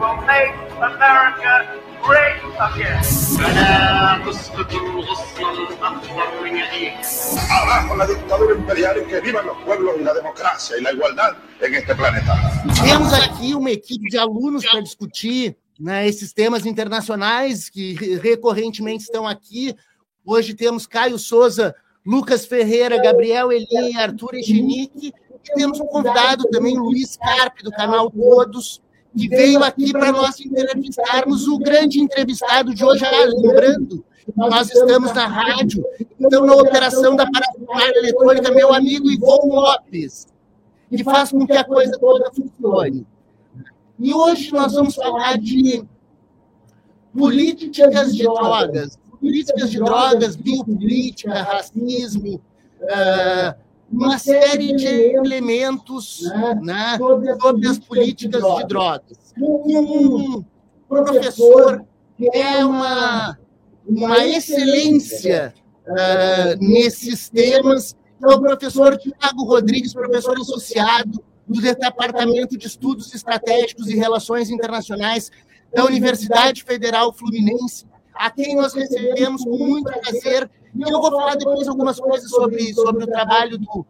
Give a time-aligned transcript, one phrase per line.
[0.00, 3.00] will make America great again.
[7.50, 11.36] Abajo la dictadura imperial y que vivan los pueblos y la democracia y la igualdad
[11.60, 12.34] en este planeta.
[12.82, 19.26] Temos aqui uma equipe de alunos para discutir né, esses temas internacionais que recorrentemente estão
[19.28, 19.76] aqui.
[20.24, 21.74] Hoje temos Caio Souza,
[22.06, 25.12] Lucas Ferreira, Gabriel Eli, Arthur Echenique.
[25.44, 28.80] E temos um convidado também, Luiz Carpe, do canal Todos,
[29.16, 33.04] que veio aqui para nós entrevistarmos o grande entrevistado de hoje.
[33.36, 34.04] Lembrando,
[34.36, 35.84] nós estamos na rádio,
[36.18, 40.26] então na operação da parafusária eletrônica, meu amigo Ivon Lopes,
[40.88, 43.06] que faz com que a coisa toda funcione.
[43.98, 45.84] E hoje nós vamos falar de
[47.16, 52.40] políticas de drogas, políticas de drogas, biopolítica, racismo,
[52.82, 53.54] uh,
[53.90, 56.22] uma série de elementos
[56.62, 59.34] né, sobre as políticas de drogas.
[59.36, 60.44] Um
[60.88, 61.84] professor
[62.16, 63.38] que é uma,
[63.86, 65.54] uma excelência
[65.86, 73.88] uh, nesses temas, é o professor Tiago Rodrigues, professor associado do Departamento de Estudos Estratégicos
[73.88, 75.30] e Relações Internacionais
[75.74, 80.50] da Universidade Federal Fluminense, a quem nós recebemos com muito prazer.
[80.74, 83.86] E eu vou falar depois algumas coisas sobre, sobre o trabalho do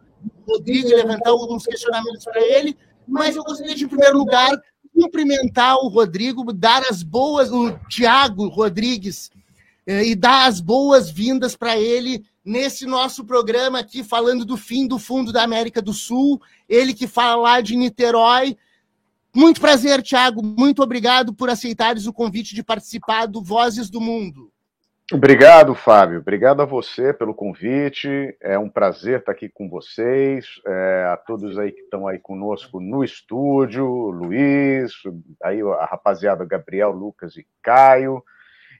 [0.47, 2.77] Rodrigo e levantar alguns questionamentos para ele,
[3.07, 4.51] mas eu gostaria de, em primeiro lugar,
[4.95, 9.31] cumprimentar o Rodrigo, dar as boas, o Tiago Rodrigues,
[9.87, 14.99] eh, e dar as boas-vindas para ele nesse nosso programa aqui, falando do fim do
[14.99, 18.57] Fundo da América do Sul, ele que fala lá de Niterói.
[19.35, 20.43] Muito prazer, Tiago.
[20.43, 24.51] Muito obrigado por aceitares o convite de participar do Vozes do Mundo.
[25.13, 26.21] Obrigado, Fábio.
[26.21, 28.37] Obrigado a você pelo convite.
[28.41, 32.79] É um prazer estar aqui com vocês, é, a todos aí que estão aí conosco
[32.79, 34.93] no estúdio, Luiz,
[35.43, 38.23] aí a rapaziada Gabriel, Lucas e Caio,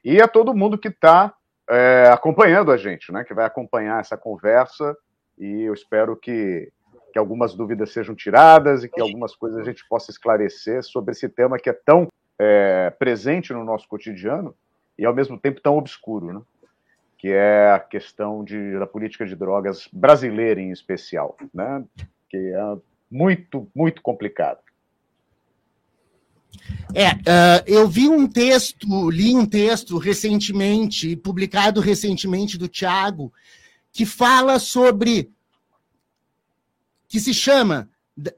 [0.05, 1.33] e a todo mundo que está
[1.69, 3.25] é, acompanhando a gente, né?
[3.25, 4.95] Que vai acompanhar essa conversa
[5.37, 6.71] e eu espero que,
[7.11, 11.27] que algumas dúvidas sejam tiradas e que algumas coisas a gente possa esclarecer sobre esse
[11.27, 12.07] tema que é tão
[12.39, 14.55] é, presente no nosso cotidiano
[14.97, 16.41] e ao mesmo tempo tão obscuro, né?
[17.17, 21.83] que é a questão de, da política de drogas brasileira em especial, né?
[22.29, 22.77] que é
[23.11, 24.59] muito, muito complicado.
[26.93, 33.31] É, uh, eu vi um texto, li um texto recentemente, publicado recentemente do Tiago,
[33.91, 35.29] que fala sobre,
[37.11, 37.89] que se chama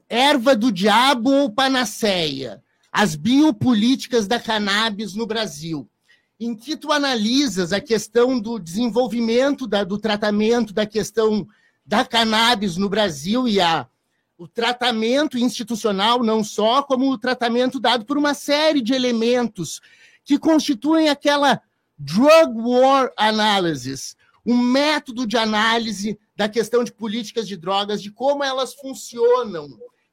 [0.08, 5.88] Erva do Diabo ou Panaceia, as biopolíticas da cannabis no Brasil,
[6.40, 11.46] em que tu analisas a questão do desenvolvimento da, do tratamento da questão
[11.86, 13.86] da cannabis no Brasil e a
[14.36, 19.80] o tratamento institucional, não só, como o tratamento dado por uma série de elementos
[20.24, 21.62] que constituem aquela
[21.96, 28.44] drug war analysis, um método de análise da questão de políticas de drogas, de como
[28.44, 29.68] elas funcionam,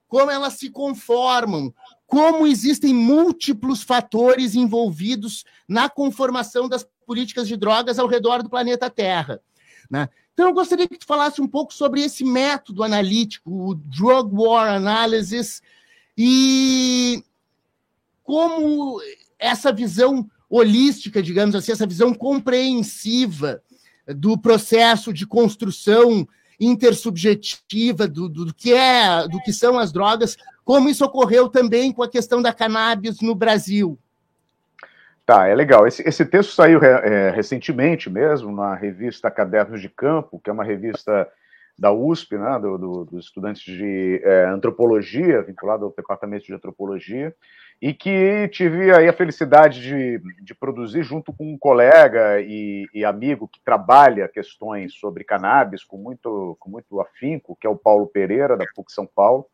[0.08, 1.74] como elas se conformam,
[2.06, 8.90] como existem múltiplos fatores envolvidos na conformação das políticas de drogas ao redor do planeta
[8.90, 9.42] Terra.
[9.90, 10.08] Né?
[10.34, 14.74] Então, eu gostaria que tu falasse um pouco sobre esse método analítico, o Drug War
[14.74, 15.62] Analysis,
[16.18, 17.24] e
[18.24, 19.02] como
[19.38, 23.62] essa visão holística, digamos assim, essa visão compreensiva
[24.16, 26.28] do processo de construção
[26.60, 31.92] intersubjetiva do, do, do, que é, do que são as drogas, como isso ocorreu também
[31.92, 33.98] com a questão da cannabis no Brasil.
[35.26, 35.88] Tá, é legal.
[35.88, 40.64] Esse, esse texto saiu é, recentemente mesmo na revista Cadernos de Campo, que é uma
[40.64, 41.28] revista
[41.78, 47.34] da USP, né, do, do, dos estudantes de é, antropologia, vinculado ao departamento de antropologia,
[47.82, 53.04] e que tive aí a felicidade de, de produzir junto com um colega e, e,
[53.04, 58.06] amigo que trabalha questões sobre cannabis com muito, com muito afinco, que é o Paulo
[58.06, 59.48] Pereira, da PUC São Paulo.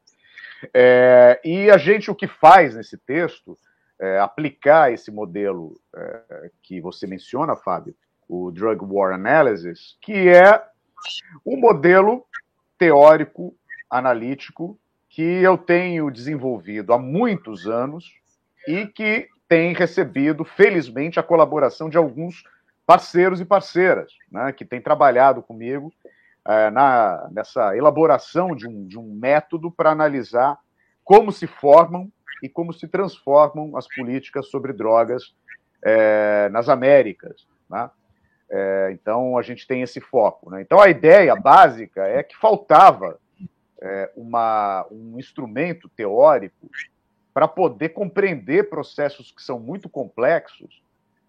[0.74, 3.58] É, e a gente o que faz nesse texto
[3.98, 7.96] é, aplicar esse modelo é, que você menciona, Fábio,
[8.28, 10.62] o Drug War Analysis, que é
[11.46, 12.26] um modelo
[12.78, 13.56] teórico,
[13.90, 14.78] analítico,
[15.17, 18.14] que eu tenho desenvolvido há muitos anos
[18.67, 22.43] e que tem recebido, felizmente, a colaboração de alguns
[22.85, 25.91] parceiros e parceiras, né, que têm trabalhado comigo
[26.46, 30.59] é, na, nessa elaboração de um, de um método para analisar
[31.03, 32.11] como se formam
[32.43, 35.34] e como se transformam as políticas sobre drogas
[35.84, 37.47] é, nas Américas.
[37.67, 37.90] Né?
[38.52, 40.52] É, então, a gente tem esse foco.
[40.52, 40.61] Né?
[40.61, 43.17] Então, a ideia básica é que faltava
[43.82, 46.70] é, uma, um instrumento teórico
[47.34, 50.82] para poder compreender processos que são muito complexos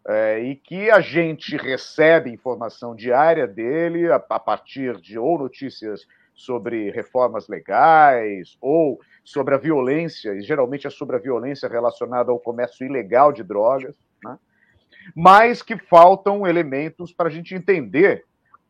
[0.07, 6.07] é, e que a gente recebe informação diária dele a, a partir de ou notícias
[6.35, 12.39] sobre reformas legais ou sobre a violência, e geralmente é sobre a violência relacionada ao
[12.39, 13.95] comércio ilegal de drogas,
[14.25, 14.39] né?
[15.15, 18.25] mas que faltam elementos para a gente entender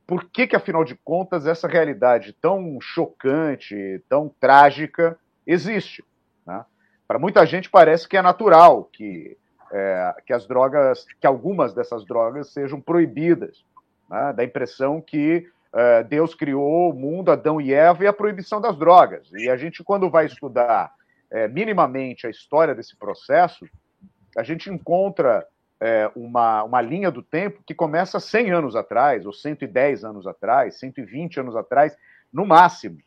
[0.09, 6.03] por que, que, afinal de contas, essa realidade tão chocante, tão trágica, existe.
[6.47, 6.65] Né?
[7.07, 9.37] Para muita gente parece que é natural que,
[9.71, 13.63] é, que as drogas, que algumas dessas drogas sejam proibidas.
[14.09, 14.33] Né?
[14.33, 18.63] Dá a impressão que é, Deus criou o mundo, Adão e Eva, e a proibição
[18.63, 19.31] das drogas.
[19.35, 20.91] E a gente, quando vai estudar
[21.31, 23.69] é, minimamente a história desse processo,
[24.35, 25.47] a gente encontra
[25.81, 30.79] é, uma, uma linha do tempo que começa 100 anos atrás, ou 110 anos atrás,
[30.79, 31.97] 120 anos atrás,
[32.33, 32.99] no máximo.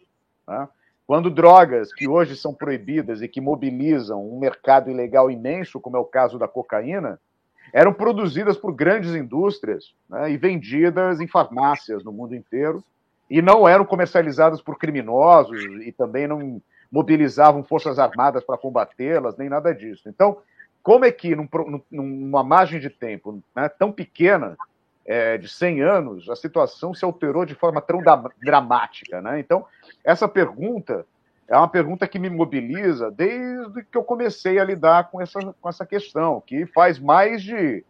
[0.48, 0.68] Né?
[1.06, 6.00] Quando drogas que hoje são proibidas e que mobilizam um mercado ilegal imenso, como é
[6.00, 7.20] o caso da cocaína,
[7.74, 12.84] eram produzidas por grandes indústrias né, e vendidas em farmácias no mundo inteiro,
[13.30, 19.48] e não eram comercializadas por criminosos e também não mobilizavam forças armadas para combatê-las, nem
[19.48, 20.10] nada disso.
[20.10, 20.38] Então,
[20.84, 21.48] como é que, num,
[21.92, 24.58] numa margem de tempo né, tão pequena,
[25.06, 28.00] é, de 100 anos, a situação se alterou de forma tão
[28.42, 29.22] dramática?
[29.22, 29.40] Né?
[29.40, 29.66] Então,
[30.04, 31.06] essa pergunta
[31.48, 35.68] é uma pergunta que me mobiliza desde que eu comecei a lidar com essa, com
[35.70, 37.84] essa questão, que faz mais de,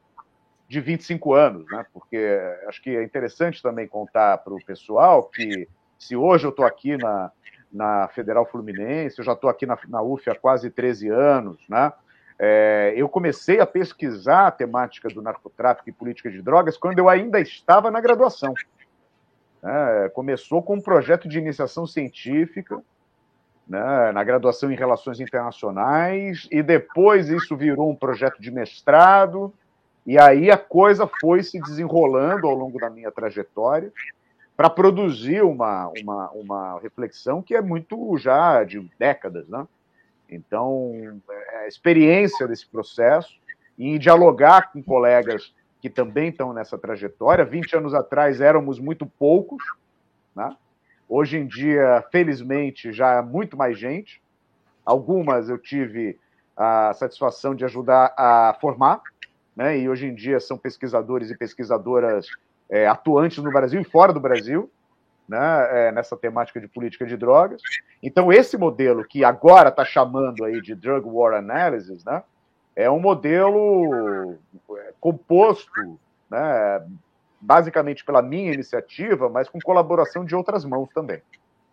[0.67, 1.85] de 25 anos, né?
[1.93, 5.67] porque acho que é interessante também contar para o pessoal que
[5.99, 7.31] se hoje eu estou aqui na,
[7.71, 11.93] na Federal Fluminense, eu já estou aqui na, na UF há quase 13 anos, né?
[12.43, 17.07] É, eu comecei a pesquisar a temática do narcotráfico e política de drogas quando eu
[17.07, 18.55] ainda estava na graduação.
[19.63, 22.81] É, começou com um projeto de iniciação científica
[23.67, 29.53] né, na graduação em Relações Internacionais, e depois isso virou um projeto de mestrado,
[30.03, 33.93] e aí a coisa foi se desenrolando ao longo da minha trajetória
[34.57, 39.67] para produzir uma, uma, uma reflexão que é muito já de décadas, né?
[40.31, 40.93] Então,
[41.29, 43.37] é, a experiência desse processo
[43.77, 47.43] e dialogar com colegas que também estão nessa trajetória.
[47.43, 49.61] 20 anos atrás éramos muito poucos,
[50.35, 50.55] né?
[51.09, 54.21] Hoje em dia, felizmente, já há muito mais gente.
[54.85, 56.17] Algumas eu tive
[56.55, 59.01] a satisfação de ajudar a formar,
[59.55, 59.77] né?
[59.77, 62.27] e hoje em dia são pesquisadores e pesquisadoras
[62.69, 64.71] é, atuantes no Brasil e fora do Brasil
[65.31, 67.61] né, é, nessa temática de política de drogas.
[68.03, 72.21] Então, esse modelo que agora está chamando aí de Drug War Analysis, né,
[72.75, 74.35] é um modelo
[74.77, 75.97] é, composto,
[76.29, 76.85] né,
[77.39, 81.21] basicamente pela minha iniciativa, mas com colaboração de outras mãos também.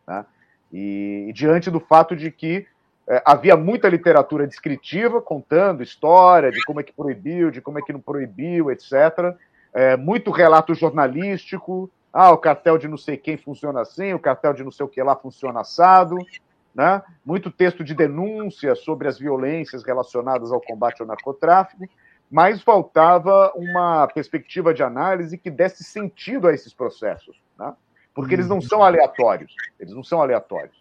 [0.07, 0.25] Né?
[0.73, 2.65] E, e, diante do fato de que
[3.09, 7.83] é, havia muita literatura descritiva, contando história de como é que proibiu, de como é
[7.83, 9.35] que não proibiu, etc.
[9.75, 14.53] É, muito relato jornalístico, ah, o cartel de não sei quem funciona assim, o cartel
[14.53, 16.17] de não sei o que lá funciona assado.
[16.75, 17.03] Né?
[17.25, 21.85] Muito texto de denúncia sobre as violências relacionadas ao combate ao narcotráfico,
[22.31, 27.75] mas faltava uma perspectiva de análise que desse sentido a esses processos, né?
[28.15, 30.77] porque eles não são aleatórios, eles não são aleatórios.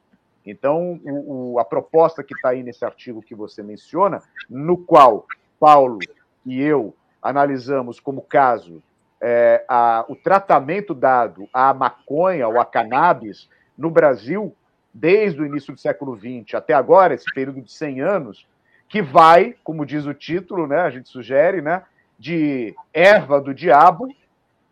[0.46, 5.26] Então, o, o, a proposta que está aí nesse artigo que você menciona, no qual
[5.60, 6.00] Paulo
[6.46, 8.82] e eu analisamos como caso
[9.22, 14.56] é, a, o tratamento dado à maconha ou à cannabis no Brasil,
[14.94, 18.48] desde o início do século XX até agora, esse período de 100 anos,
[18.90, 21.84] que vai, como diz o título, né, a gente sugere, né,
[22.18, 24.08] de erva do diabo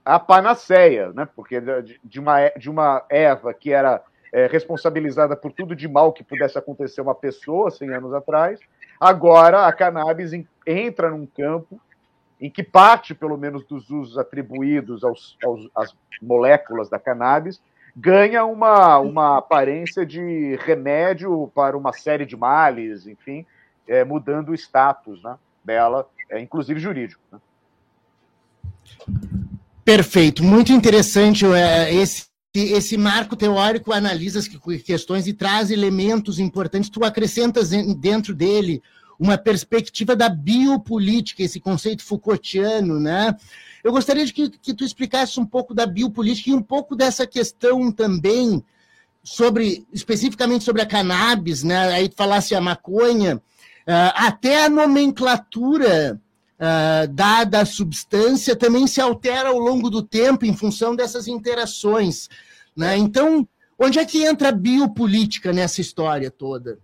[0.03, 1.61] a panaceia, né, porque
[2.03, 6.57] de uma, de uma erva que era é, responsabilizada por tudo de mal que pudesse
[6.57, 8.59] acontecer a uma pessoa 100 anos atrás,
[8.99, 10.31] agora a cannabis
[10.65, 11.79] entra num campo
[12.39, 17.61] em que parte, pelo menos, dos usos atribuídos aos, aos, às moléculas da cannabis
[17.95, 23.45] ganha uma, uma aparência de remédio para uma série de males, enfim,
[23.87, 27.21] é, mudando o status né, dela, é, inclusive jurídico.
[27.31, 27.39] Né?
[29.85, 36.89] Perfeito, muito interessante é, esse, esse marco teórico analisa as questões e traz elementos importantes,
[36.89, 38.83] tu acrescentas dentro dele
[39.19, 43.35] uma perspectiva da biopolítica, esse conceito Foucaultiano, né?
[43.83, 47.25] Eu gostaria de que, que tu explicasse um pouco da biopolítica e um pouco dessa
[47.25, 48.63] questão também
[49.23, 51.93] sobre, especificamente sobre a cannabis, né?
[51.93, 56.19] Aí tu falasse a maconha, uh, até a nomenclatura
[56.59, 62.29] uh, dada à substância também se altera ao longo do tempo em função dessas interações,
[62.75, 62.97] né?
[62.97, 63.47] Então,
[63.79, 66.79] onde é que entra a biopolítica nessa história toda?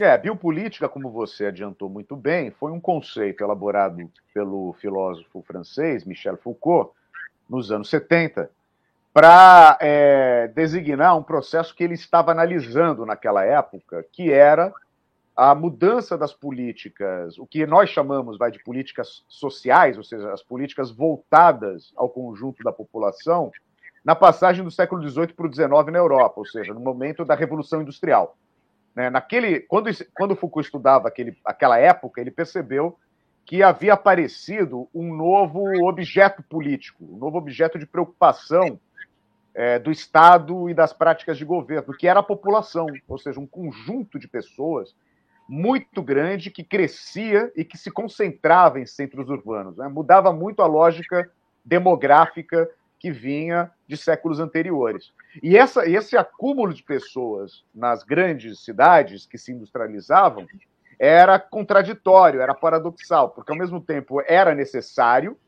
[0.00, 6.36] É, biopolítica, como você adiantou muito bem, foi um conceito elaborado pelo filósofo francês Michel
[6.36, 6.92] Foucault
[7.48, 8.48] nos anos 70
[9.12, 14.72] para é, designar um processo que ele estava analisando naquela época, que era
[15.34, 20.42] a mudança das políticas, o que nós chamamos vai, de políticas sociais, ou seja, as
[20.42, 23.50] políticas voltadas ao conjunto da população,
[24.04, 27.34] na passagem do século XVIII para o XIX na Europa, ou seja, no momento da
[27.34, 28.36] Revolução Industrial.
[28.94, 29.10] Né?
[29.10, 32.98] Naquele, quando, quando Foucault estudava aquele, aquela época, ele percebeu
[33.44, 38.78] que havia aparecido um novo objeto político, um novo objeto de preocupação
[39.54, 43.46] é, do Estado e das práticas de governo, que era a população, ou seja, um
[43.46, 44.94] conjunto de pessoas
[45.48, 49.78] muito grande que crescia e que se concentrava em centros urbanos.
[49.78, 49.88] Né?
[49.88, 51.30] Mudava muito a lógica
[51.64, 55.12] demográfica que vinha de séculos anteriores.
[55.42, 60.46] E essa, esse acúmulo de pessoas nas grandes cidades que se industrializavam
[60.98, 65.38] era contraditório, era paradoxal, porque ao mesmo tempo era necessário,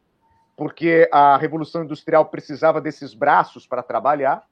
[0.56, 4.44] porque a Revolução Industrial precisava desses braços para trabalhar,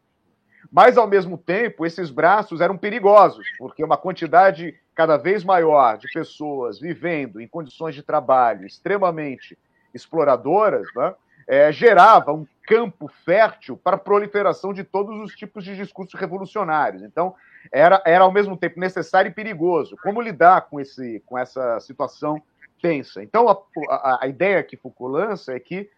[0.73, 6.11] mas ao mesmo tempo esses braços eram perigosos, porque uma quantidade cada vez maior de
[6.13, 9.57] pessoas vivendo em condições de trabalho extremamente
[9.95, 11.15] exploradoras né,
[11.49, 17.03] é, gerava um campo fértil para a proliferação de todos os tipos de discursos revolucionários.
[17.03, 17.35] Então,
[17.73, 19.97] era, era ao mesmo tempo necessário e perigoso.
[20.03, 22.41] Como lidar com, esse, com essa situação
[22.83, 23.23] tensa?
[23.23, 25.91] Então, a, a, a ideia que Foucault lança é que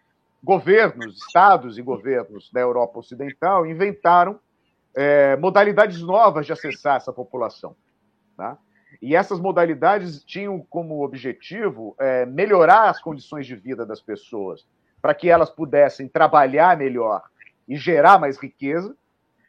[0.42, 4.38] governos, estados e governos da Europa Ocidental inventaram
[4.94, 7.74] é, modalidades novas de acessar essa população.
[8.36, 8.56] Tá?
[9.02, 14.64] E essas modalidades tinham como objetivo é, melhorar as condições de vida das pessoas,
[15.00, 17.22] para que elas pudessem trabalhar melhor
[17.68, 18.94] e gerar mais riqueza,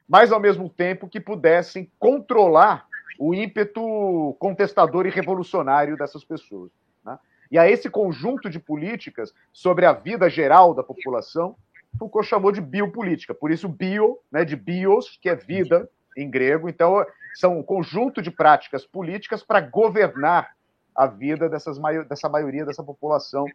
[0.08, 2.86] mas ao mesmo tempo que pudessem controlar
[3.20, 6.72] o ímpeto contestador e revolucionário dessas pessoas.
[7.06, 7.18] Né?
[7.52, 11.56] E a esse conjunto de políticas sobre a vida geral da população,
[11.98, 13.34] Foucault chamou de biopolítica.
[13.34, 16.70] Por isso, bio, né, de bios, que é vida em grego.
[16.70, 17.06] Então,
[17.36, 20.56] são um conjunto de práticas políticas para governar
[20.96, 21.78] a vida dessas,
[22.08, 23.46] dessa maioria dessa população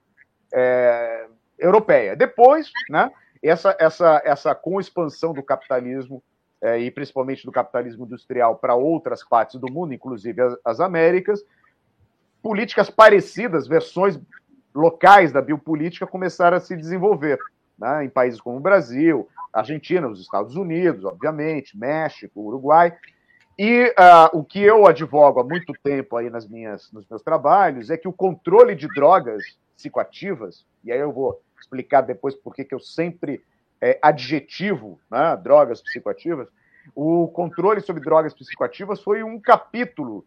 [0.53, 1.27] é,
[1.59, 2.17] europeia.
[2.17, 3.11] Depois, né,
[3.43, 6.23] essa, essa, essa com expansão do capitalismo
[6.61, 11.45] é, e principalmente do capitalismo industrial para outras partes do mundo, inclusive as, as Américas,
[12.43, 14.19] políticas parecidas, versões
[14.75, 17.39] locais da biopolítica começaram a se desenvolver
[17.79, 22.97] né, em países como o Brasil, Argentina, os Estados Unidos, obviamente, México, Uruguai.
[23.59, 27.91] E uh, o que eu advogo há muito tempo aí nas minhas, nos meus trabalhos
[27.91, 29.43] é que o controle de drogas
[29.75, 33.43] psicoativas, e aí eu vou explicar depois por que eu sempre
[33.81, 36.49] é, adjetivo né, drogas psicoativas,
[36.95, 40.25] o controle sobre drogas psicoativas foi um capítulo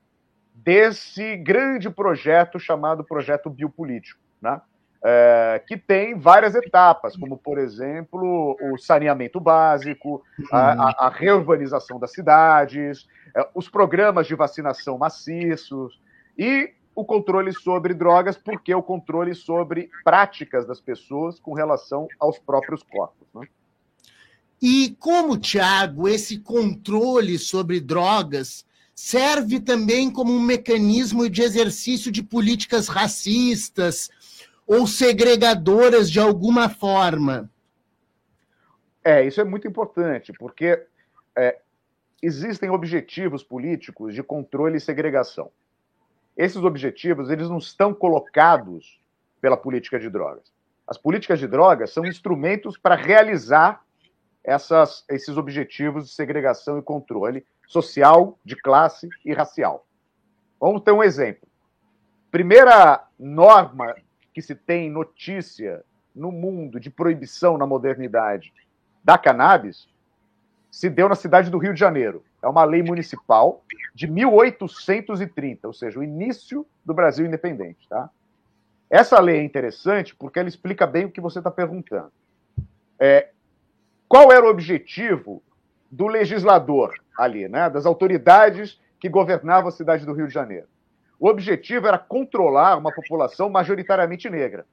[0.54, 4.62] desse grande projeto chamado Projeto Biopolítico, né?
[5.02, 10.22] É, que tem várias etapas, como, por exemplo, o saneamento básico,
[10.52, 16.02] a, a, a reurbanização das cidades, é, os programas de vacinação maciços
[16.38, 22.38] e o controle sobre drogas, porque o controle sobre práticas das pessoas com relação aos
[22.38, 23.28] próprios corpos.
[23.34, 23.48] Né?
[24.62, 32.22] E como, Tiago, esse controle sobre drogas serve também como um mecanismo de exercício de
[32.22, 34.10] políticas racistas
[34.68, 37.50] ou segregadoras de alguma forma?
[39.02, 40.86] É, isso é muito importante, porque
[41.34, 41.60] é,
[42.22, 45.50] existem objetivos políticos de controle e segregação
[46.40, 48.98] esses objetivos eles não estão colocados
[49.42, 50.54] pela política de drogas.
[50.88, 53.84] As políticas de drogas são instrumentos para realizar
[54.42, 59.86] essas, esses objetivos de segregação e controle social, de classe e racial.
[60.58, 61.46] Vamos ter um exemplo.
[62.32, 63.94] Primeira norma
[64.34, 65.84] que se tem notícia
[66.16, 68.54] no mundo de proibição na modernidade
[69.04, 69.90] da cannabis
[70.72, 72.24] se deu na cidade do Rio de Janeiro.
[72.42, 77.88] É uma lei municipal de 1830, ou seja, o início do Brasil independente.
[77.90, 78.10] Tá?
[78.90, 82.12] Essa lei é interessante porque ela explica bem o que você está perguntando.
[83.00, 83.30] É,
[84.08, 85.44] qual era o objetivo
[85.92, 90.68] do legislador ali, né, das autoridades que governavam a cidade do Rio de Janeiro?
[91.20, 94.66] O objetivo era controlar uma população majoritariamente negra.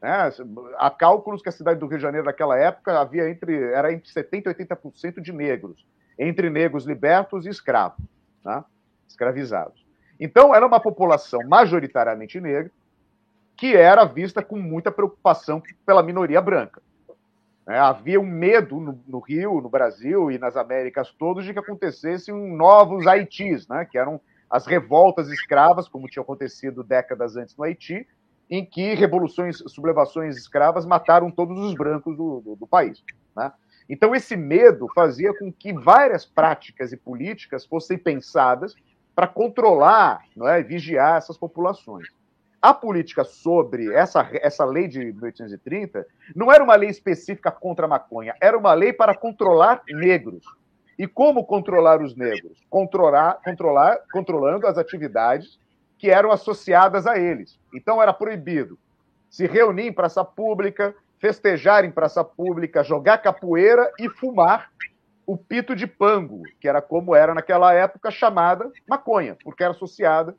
[0.00, 0.32] Né?
[0.78, 4.10] Há cálculos que a cidade do Rio de Janeiro naquela época havia entre era entre
[4.10, 5.84] 70 e 80% de negros,
[6.18, 8.04] entre negros libertos e escravos,
[8.44, 8.64] né?
[9.06, 9.86] escravizados.
[10.18, 12.70] Então era uma população majoritariamente negra
[13.56, 16.80] que era vista com muita preocupação pela minoria branca.
[17.68, 21.58] É, havia um medo no, no, Rio, no Brasil e nas Américas todas de que
[21.58, 23.84] acontecessem novos Haitis, né?
[23.84, 28.06] que eram as revoltas escravas, como tinha acontecido décadas antes no Haiti,
[28.48, 33.04] em que revoluções, sublevações escravas mataram todos os brancos do, do, do país.
[33.36, 33.52] Né?
[33.88, 38.74] Então, esse medo fazia com que várias práticas e políticas fossem pensadas
[39.14, 42.08] para controlar é, vigiar essas populações.
[42.60, 47.88] A política sobre essa, essa lei de 1830 não era uma lei específica contra a
[47.88, 50.44] maconha, era uma lei para controlar negros.
[50.98, 52.58] E como controlar os negros?
[52.68, 55.58] Controlar, controlar, controlando as atividades
[55.96, 57.58] que eram associadas a eles.
[57.72, 58.76] Então era proibido
[59.30, 64.70] se reunir em praça pública, festejar em praça pública, jogar capoeira e fumar
[65.26, 70.34] o pito de pango, que era como era naquela época chamada maconha, porque era associada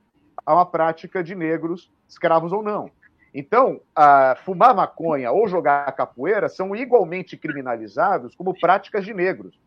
[0.45, 2.89] a uma prática de negros, escravos ou não.
[3.33, 3.79] Então,
[4.43, 9.59] fumar maconha ou jogar capoeira são igualmente criminalizados como práticas de negros.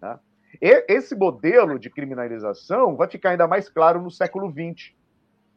[0.00, 0.18] Né?
[0.60, 4.92] esse modelo de criminalização vai ficar ainda mais claro no século XX,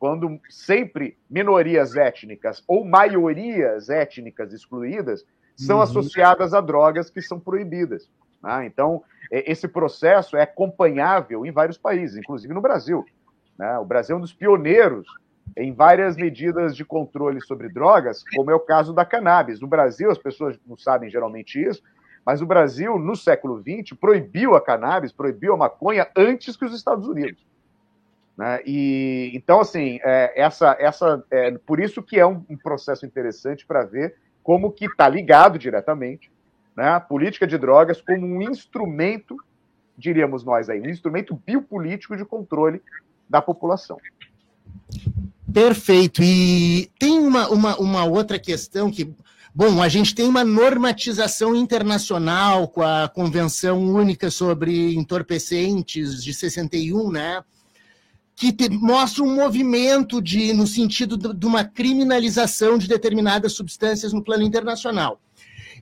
[0.01, 5.23] quando sempre minorias étnicas ou maiorias étnicas excluídas
[5.55, 5.83] são uhum.
[5.83, 8.09] associadas a drogas que são proibidas.
[8.41, 8.65] Né?
[8.65, 13.05] Então, esse processo é acompanhável em vários países, inclusive no Brasil.
[13.59, 13.77] Né?
[13.77, 15.05] O Brasil é um dos pioneiros
[15.55, 19.61] em várias medidas de controle sobre drogas, como é o caso da cannabis.
[19.61, 21.83] No Brasil, as pessoas não sabem geralmente isso,
[22.25, 26.73] mas o Brasil, no século XX, proibiu a cannabis, proibiu a maconha antes que os
[26.73, 27.50] Estados Unidos.
[28.37, 28.61] Né?
[28.65, 33.65] E então, assim, é, essa, essa, é, por isso que é um, um processo interessante
[33.65, 36.31] para ver como que está ligado diretamente
[36.75, 39.35] né, a política de drogas como um instrumento,
[39.97, 42.81] diríamos nós aí, um instrumento biopolítico de controle
[43.29, 43.97] da população.
[45.53, 46.21] Perfeito.
[46.23, 49.13] E tem uma, uma, uma outra questão que
[49.53, 57.11] Bom, a gente tem uma normatização internacional com a Convenção Única sobre Entorpecentes de 61,
[57.11, 57.43] né?
[58.41, 64.13] Que te, mostra um movimento de, no sentido de, de uma criminalização de determinadas substâncias
[64.13, 65.21] no plano internacional.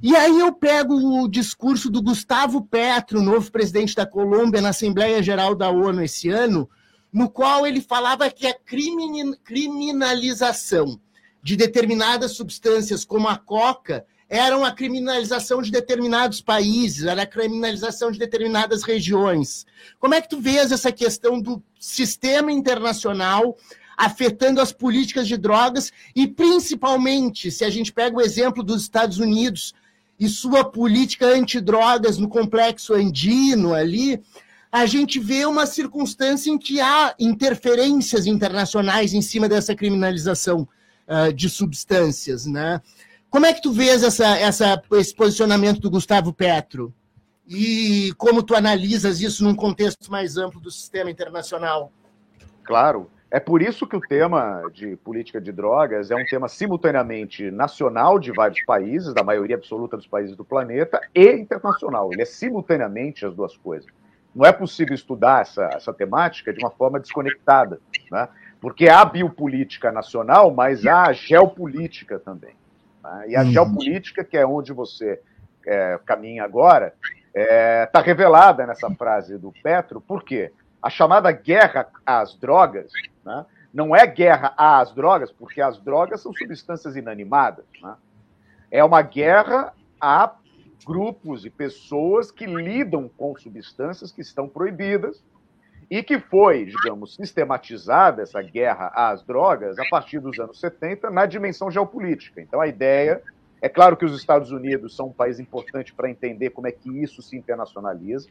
[0.04, 5.24] E aí eu pego o discurso do Gustavo Petro, novo presidente da Colômbia, na Assembleia
[5.24, 6.70] Geral da ONU esse ano,
[7.14, 11.00] no qual ele falava que a criminalização
[11.42, 18.12] de determinadas substâncias, como a coca, era uma criminalização de determinados países, era a criminalização
[18.12, 19.66] de determinadas regiões.
[20.00, 23.58] Como é que tu vês essa questão do sistema internacional
[23.98, 29.18] afetando as políticas de drogas e, principalmente, se a gente pega o exemplo dos Estados
[29.18, 29.74] Unidos
[30.20, 34.22] e sua política antidrogas no complexo andino ali,
[34.72, 40.68] a gente vê uma circunstância em que há interferências internacionais em cima dessa criminalização
[41.08, 42.80] uh, de substâncias, né?
[43.30, 46.94] Como é que tu vês essa, essa, esse posicionamento do Gustavo Petro?
[47.48, 51.92] E como tu analisas isso num contexto mais amplo do sistema internacional?
[52.64, 53.10] Claro.
[53.32, 58.18] É por isso que o tema de política de drogas é um tema simultaneamente nacional
[58.18, 62.12] de vários países, da maioria absoluta dos países do planeta, e internacional.
[62.12, 63.88] Ele é simultaneamente as duas coisas.
[64.34, 67.80] Não é possível estudar essa, essa temática de uma forma desconectada,
[68.12, 68.28] né?
[68.60, 72.59] porque há biopolítica nacional, mas há geopolítica também.
[73.04, 73.26] Né?
[73.30, 73.52] E a uhum.
[73.52, 75.22] geopolítica, que é onde você
[75.66, 76.94] é, caminha agora,
[77.28, 80.52] está é, tá revelada nessa frase do Petro, por quê?
[80.82, 82.92] A chamada guerra às drogas
[83.26, 87.66] né, não é guerra às drogas, porque as drogas são substâncias inanimadas.
[87.82, 87.96] Né?
[88.72, 90.34] É uma guerra a
[90.86, 95.22] grupos e pessoas que lidam com substâncias que estão proibidas
[95.90, 101.26] e que foi, digamos, sistematizada essa guerra às drogas a partir dos anos 70 na
[101.26, 102.40] dimensão geopolítica.
[102.42, 103.22] Então a ideia
[103.62, 106.90] é claro que os Estados Unidos são um país importante para entender como é que
[107.02, 108.30] isso se internacionaliza,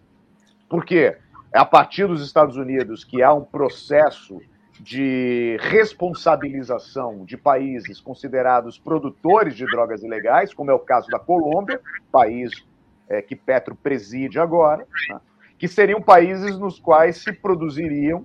[0.68, 1.16] porque
[1.52, 4.40] é a partir dos Estados Unidos que há um processo
[4.80, 11.80] de responsabilização de países considerados produtores de drogas ilegais, como é o caso da Colômbia,
[12.12, 12.64] país
[13.08, 15.20] é, que Petro preside agora, né?
[15.58, 18.24] Que seriam países nos quais se produziriam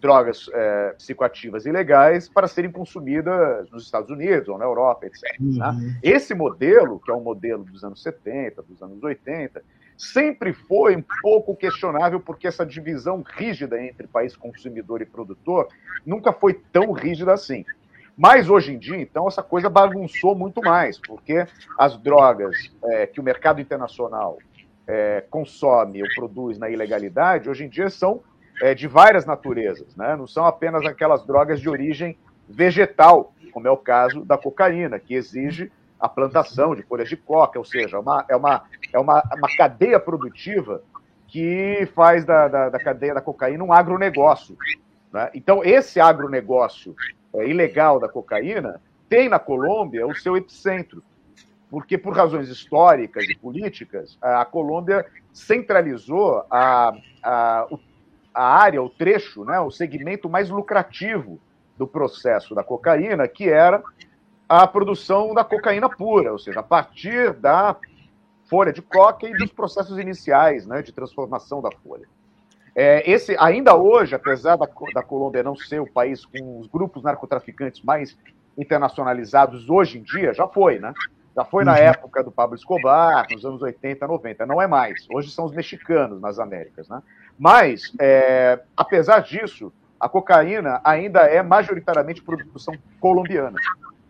[0.00, 5.22] drogas é, psicoativas ilegais para serem consumidas nos Estados Unidos ou na Europa, etc.
[5.38, 5.38] Né?
[5.40, 5.58] Uhum.
[5.58, 5.98] Né?
[6.02, 9.62] Esse modelo, que é um modelo dos anos 70, dos anos 80,
[9.98, 15.68] sempre foi um pouco questionável, porque essa divisão rígida entre país consumidor e produtor
[16.06, 17.64] nunca foi tão rígida assim.
[18.16, 21.46] Mas hoje em dia, então, essa coisa bagunçou muito mais, porque
[21.78, 22.54] as drogas
[22.84, 24.38] é, que o mercado internacional
[24.90, 28.20] é, consome ou produz na ilegalidade, hoje em dia são
[28.60, 30.16] é, de várias naturezas, né?
[30.16, 35.14] não são apenas aquelas drogas de origem vegetal, como é o caso da cocaína, que
[35.14, 39.56] exige a plantação de folhas de coca, ou seja, uma, é uma, é uma, uma
[39.56, 40.82] cadeia produtiva
[41.28, 44.56] que faz da, da, da cadeia da cocaína um agronegócio.
[45.12, 45.30] Né?
[45.34, 46.96] Então, esse agronegócio
[47.34, 51.02] é, ilegal da cocaína tem na Colômbia o seu epicentro,
[51.70, 57.68] porque por razões históricas e políticas, a Colômbia centralizou a, a,
[58.34, 61.38] a área, o trecho, né, o segmento mais lucrativo
[61.78, 63.82] do processo da cocaína, que era
[64.48, 67.76] a produção da cocaína pura, ou seja, a partir da
[68.46, 72.08] folha de coca e dos processos iniciais né, de transformação da folha.
[72.74, 77.02] É, esse, ainda hoje, apesar da, da Colômbia não ser o país com os grupos
[77.04, 78.16] narcotraficantes mais
[78.58, 80.92] internacionalizados hoje em dia, já foi, né?
[81.40, 81.78] Já foi na uhum.
[81.78, 84.44] época do Pablo Escobar, nos anos 80, 90.
[84.44, 85.06] Não é mais.
[85.10, 87.02] Hoje são os mexicanos nas Américas, né?
[87.38, 93.56] Mas, é, apesar disso, a cocaína ainda é majoritariamente produção colombiana.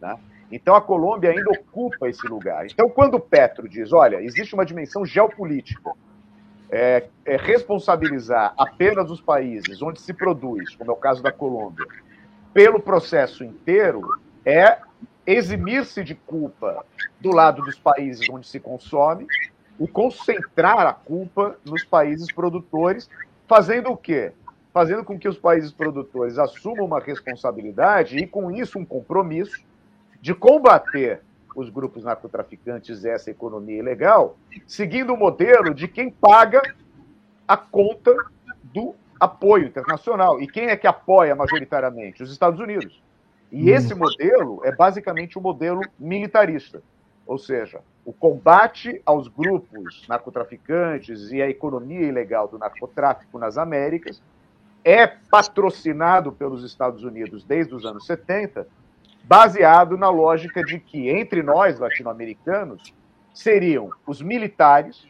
[0.01, 0.19] Né?
[0.51, 2.67] Então a Colômbia ainda ocupa esse lugar.
[2.67, 5.93] Então, quando o Petro diz, olha, existe uma dimensão geopolítica
[6.69, 11.87] é, é responsabilizar apenas os países onde se produz, como é o caso da Colômbia,
[12.53, 14.03] pelo processo inteiro,
[14.45, 14.79] é
[15.33, 16.85] eximir-se de culpa
[17.21, 19.27] do lado dos países onde se consome
[19.79, 23.09] e concentrar a culpa nos países produtores,
[23.47, 24.33] fazendo o quê?
[24.73, 29.65] Fazendo com que os países produtores assumam uma responsabilidade e, com isso, um compromisso
[30.21, 31.23] de combater
[31.57, 36.63] os grupos narcotraficantes essa economia ilegal, seguindo o modelo de quem paga
[37.49, 38.15] a conta
[38.63, 40.41] do apoio internacional.
[40.41, 42.23] E quem é que apoia majoritariamente?
[42.23, 43.03] Os Estados Unidos.
[43.51, 43.75] E hum.
[43.75, 46.83] esse modelo é basicamente um modelo militarista.
[47.27, 54.23] Ou seja, o combate aos grupos narcotraficantes e à economia ilegal do narcotráfico nas Américas
[54.85, 58.67] é patrocinado pelos Estados Unidos desde os anos 70
[59.23, 62.93] baseado na lógica de que entre nós, latino-americanos,
[63.33, 65.07] seriam os militares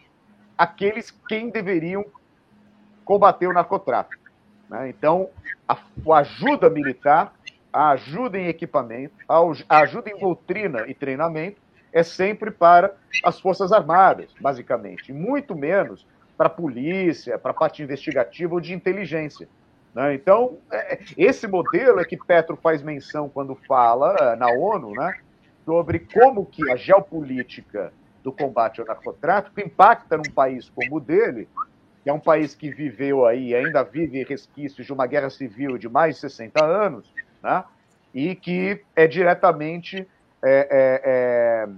[0.59, 2.05] aqueles quem deveriam
[3.03, 4.23] combater o narcotráfico.
[4.69, 4.91] Né?
[4.91, 5.31] Então,
[5.67, 7.33] a, a, ajuda militar,
[7.73, 9.15] ajuda em equipamento,
[9.69, 11.61] ajuda em doutrina e treinamento
[11.93, 16.07] é sempre para as Forças Armadas, basicamente, e muito menos
[16.37, 19.49] para a polícia, para a parte investigativa ou de inteligência.
[19.95, 20.15] Né?
[20.15, 25.19] Então, é, esse modelo é que Petro faz menção quando fala é, na ONU né,
[25.65, 31.49] sobre como que a geopolítica do combate ao narcotráfico impacta num país como o dele,
[32.03, 35.89] que é um país que viveu aí, ainda vive resquícios de uma guerra civil de
[35.89, 37.65] mais de 60 anos, né,
[38.15, 40.07] e que é diretamente
[40.43, 41.69] é, é, é,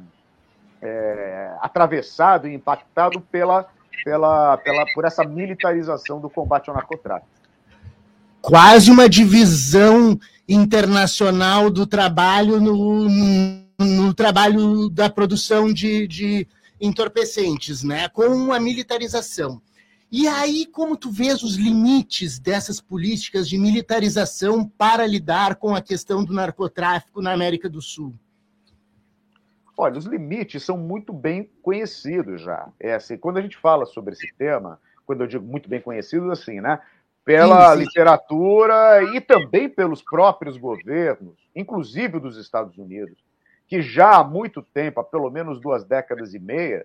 [0.83, 3.69] é, atravessado e impactado pela,
[4.05, 7.43] pela, pela, por essa militarização do combate ao narcotráfico
[8.43, 13.09] quase uma divisão internacional do trabalho no,
[13.79, 16.49] no trabalho da produção de, de
[16.81, 18.09] entorpecentes, né?
[18.09, 19.63] com a militarização.
[20.13, 25.81] E aí, como tu vês os limites dessas políticas de militarização para lidar com a
[25.81, 28.13] questão do narcotráfico na América do Sul?
[29.75, 32.69] Olha, os limites são muito bem conhecidos já.
[32.79, 36.31] É assim, quando a gente fala sobre esse tema, quando eu digo muito bem conhecidos,
[36.31, 36.79] assim, né?
[37.25, 37.85] pela sim, sim.
[37.85, 43.17] literatura e também pelos próprios governos, inclusive dos Estados Unidos,
[43.67, 46.85] que já há muito tempo, há pelo menos duas décadas e meia,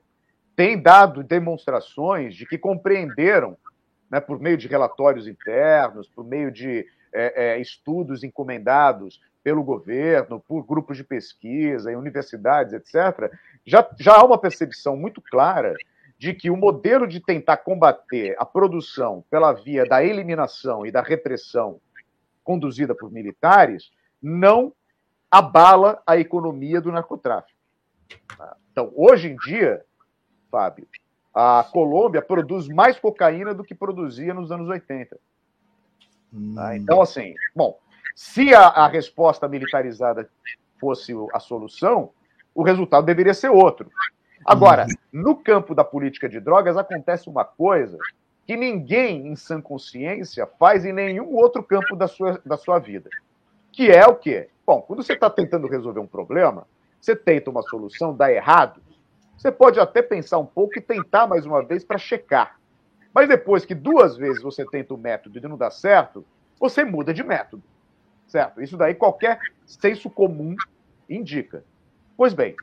[0.58, 3.56] têm dado demonstrações de que compreenderam,
[4.10, 10.40] né, por meio de relatórios internos, por meio de é, é, estudos encomendados pelo governo,
[10.40, 13.32] por grupos de pesquisa, em universidades, etc.,
[13.64, 15.76] já, já há uma percepção muito clara
[16.18, 21.04] de que o modelo de tentar combater a produção pela via da eliminação e da
[21.04, 21.80] repressão
[22.44, 24.74] conduzida por militares não
[25.30, 27.60] abala a economia do narcotráfico.
[28.72, 29.86] Então, hoje em dia,
[30.52, 30.88] Fábio,
[31.34, 35.18] a Colômbia produz mais cocaína do que produzia nos anos 80.
[36.34, 36.56] Hum.
[36.76, 37.80] Então, assim, bom,
[38.16, 40.30] se a, a resposta militarizada
[40.80, 42.12] fosse a solução,
[42.54, 43.90] o resultado deveria ser outro.
[44.44, 45.22] Agora, uhum.
[45.22, 47.98] no campo da política de drogas acontece uma coisa
[48.46, 53.10] que ninguém em sã consciência faz em nenhum outro campo da sua, da sua vida.
[53.72, 54.50] Que é o quê?
[54.66, 56.66] Bom, quando você está tentando resolver um problema,
[57.00, 58.82] você tenta uma solução, dá errado,
[59.38, 62.60] você pode até pensar um pouco e tentar mais uma vez para checar.
[63.14, 66.26] Mas depois que duas vezes você tenta o método e não dá certo,
[66.60, 67.64] você muda de método.
[68.28, 68.62] Certo?
[68.62, 70.56] Isso daí qualquer senso comum
[71.08, 71.64] indica.
[72.18, 72.56] Pois bem,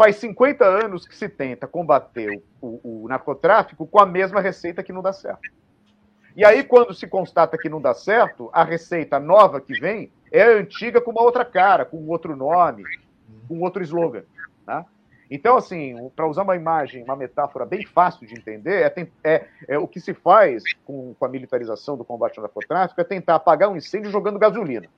[0.00, 4.94] Faz 50 anos que se tenta combater o, o, narcotráfico com a mesma receita que
[4.94, 5.52] não dá certo.
[6.34, 10.42] E aí, quando se constata que não dá certo, a receita nova que vem é
[10.42, 12.82] antiga com uma outra cara, com outro nome,
[13.46, 14.22] com outro slogan.
[14.66, 14.86] Né?
[15.30, 19.78] Então, assim, para usar uma imagem, uma metáfora bem fácil de entender, é, é, é
[19.78, 23.68] o que se faz com, com, a militarização do combate ao narcotráfico é tentar apagar
[23.68, 24.88] um incêndio jogando gasolina.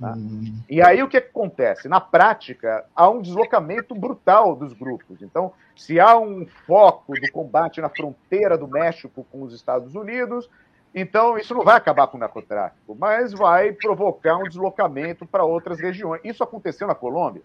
[0.00, 0.14] Tá?
[0.14, 0.58] Hum.
[0.68, 1.86] E aí o que acontece?
[1.88, 5.22] Na prática, há um deslocamento brutal dos grupos.
[5.22, 10.50] Então, se há um foco do combate na fronteira do México com os Estados Unidos,
[10.92, 15.78] então isso não vai acabar com o narcotráfico, mas vai provocar um deslocamento para outras
[15.78, 16.20] regiões.
[16.24, 17.42] Isso aconteceu na Colômbia.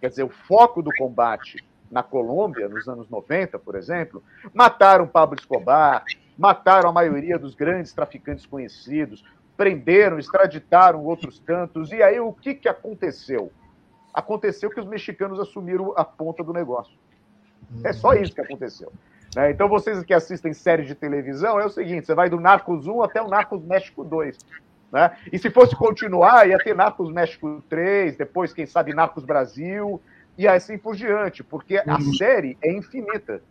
[0.00, 4.22] Quer dizer, o foco do combate na Colômbia, nos anos 90, por exemplo,
[4.54, 6.04] mataram Pablo Escobar,
[6.38, 9.24] mataram a maioria dos grandes traficantes conhecidos,
[9.56, 11.92] prenderam, extraditaram outros tantos.
[11.92, 13.52] E aí o que, que aconteceu?
[14.14, 16.96] Aconteceu que os mexicanos assumiram a ponta do negócio.
[17.84, 18.92] É só isso que aconteceu.
[19.34, 19.50] Né?
[19.50, 23.02] Então, vocês que assistem séries de televisão, é o seguinte: você vai do Narcos 1
[23.02, 24.38] até o Narcos México 2.
[24.92, 25.16] Né?
[25.32, 30.00] E se fosse continuar, ia ter Narcos México 3, depois, quem sabe, Narcos Brasil,
[30.36, 32.14] e assim por diante, porque a uhum.
[32.14, 33.42] série é infinita.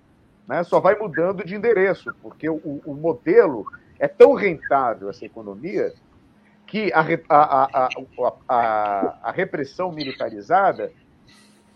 [0.48, 0.64] Né?
[0.64, 3.66] Só vai mudando de endereço, porque o, o modelo
[4.00, 5.94] é tão rentável, essa economia,
[6.66, 7.90] que a, a,
[8.48, 10.92] a, a, repressão militarizada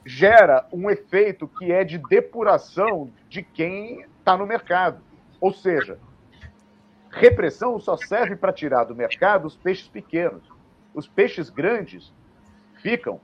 [0.05, 5.01] gera um efeito que é de depuração de quem está no mercado.
[5.41, 5.97] Ou seja,
[7.13, 10.41] Repressão só serve para tirar do mercado os peixes pequenos.
[10.93, 12.11] Os peixes grandes
[12.81, 13.19] ficam.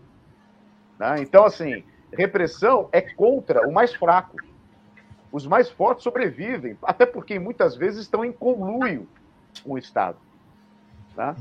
[0.97, 1.21] Né?
[1.21, 4.38] Então, assim, repressão é contra o mais fraco.
[5.32, 9.08] Os mais fortes sobrevivem, até porque muitas vezes estão em conluio
[9.63, 10.17] com o Estado.
[11.15, 11.36] Tá?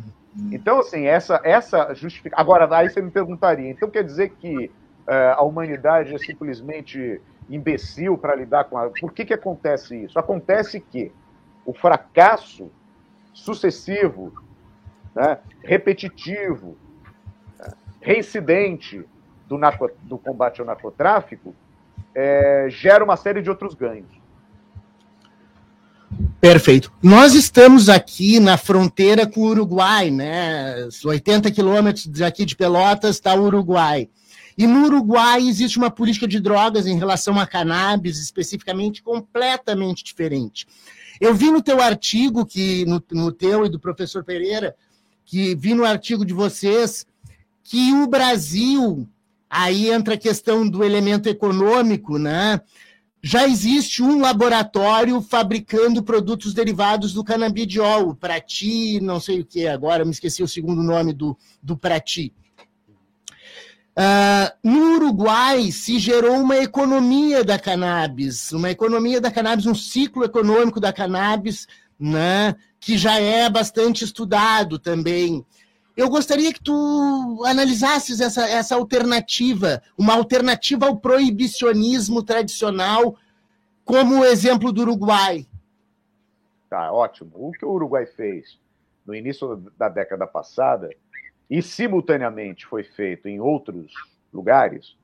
[0.53, 2.41] Então, assim, essa, essa justificação.
[2.41, 4.67] Agora, aí você me perguntaria, então quer dizer que
[5.07, 8.91] uh, a humanidade é simplesmente imbecil para lidar com a.
[9.01, 10.19] Por que, que acontece isso?
[10.19, 11.13] Acontece que
[11.68, 12.70] o fracasso
[13.35, 14.33] sucessivo,
[15.14, 16.78] né, repetitivo,
[18.00, 19.04] reincidente
[19.46, 21.54] do, narco, do, combate ao narcotráfico
[22.14, 24.09] é, gera uma série de outros ganhos.
[26.40, 26.90] Perfeito.
[27.02, 30.88] Nós estamos aqui na fronteira com o Uruguai, né?
[31.04, 34.09] 80 quilômetros daqui de Pelotas está o Uruguai.
[34.57, 40.66] E no Uruguai existe uma política de drogas em relação a cannabis, especificamente, completamente diferente.
[41.20, 44.74] Eu vi no teu artigo, que no, no teu e do professor Pereira,
[45.24, 47.07] que vi no artigo de vocês,
[47.62, 49.07] que o Brasil,
[49.48, 52.61] aí entra a questão do elemento econômico, né?
[53.20, 60.04] Já existe um laboratório fabricando produtos derivados do canabidiol, Prati, não sei o que agora,
[60.04, 62.33] me esqueci o segundo nome do, do Prati.
[63.99, 70.23] Uh, no Uruguai se gerou uma economia da cannabis, uma economia da cannabis, um ciclo
[70.23, 71.67] econômico da cannabis,
[71.99, 75.45] né, que já é bastante estudado também.
[75.97, 83.17] Eu gostaria que tu analisasses essa, essa alternativa, uma alternativa ao proibicionismo tradicional,
[83.85, 85.45] como o exemplo do Uruguai.
[86.71, 87.33] Tá, ótimo.
[87.35, 88.61] O que o Uruguai fez
[89.05, 90.89] no início da década passada
[91.51, 93.93] e simultaneamente foi feito em outros
[94.33, 94.97] lugares,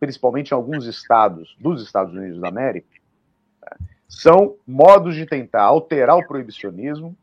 [0.00, 2.88] principalmente em alguns estados dos Estados Unidos da América,
[4.08, 7.16] são modos de tentar alterar o proibicionismo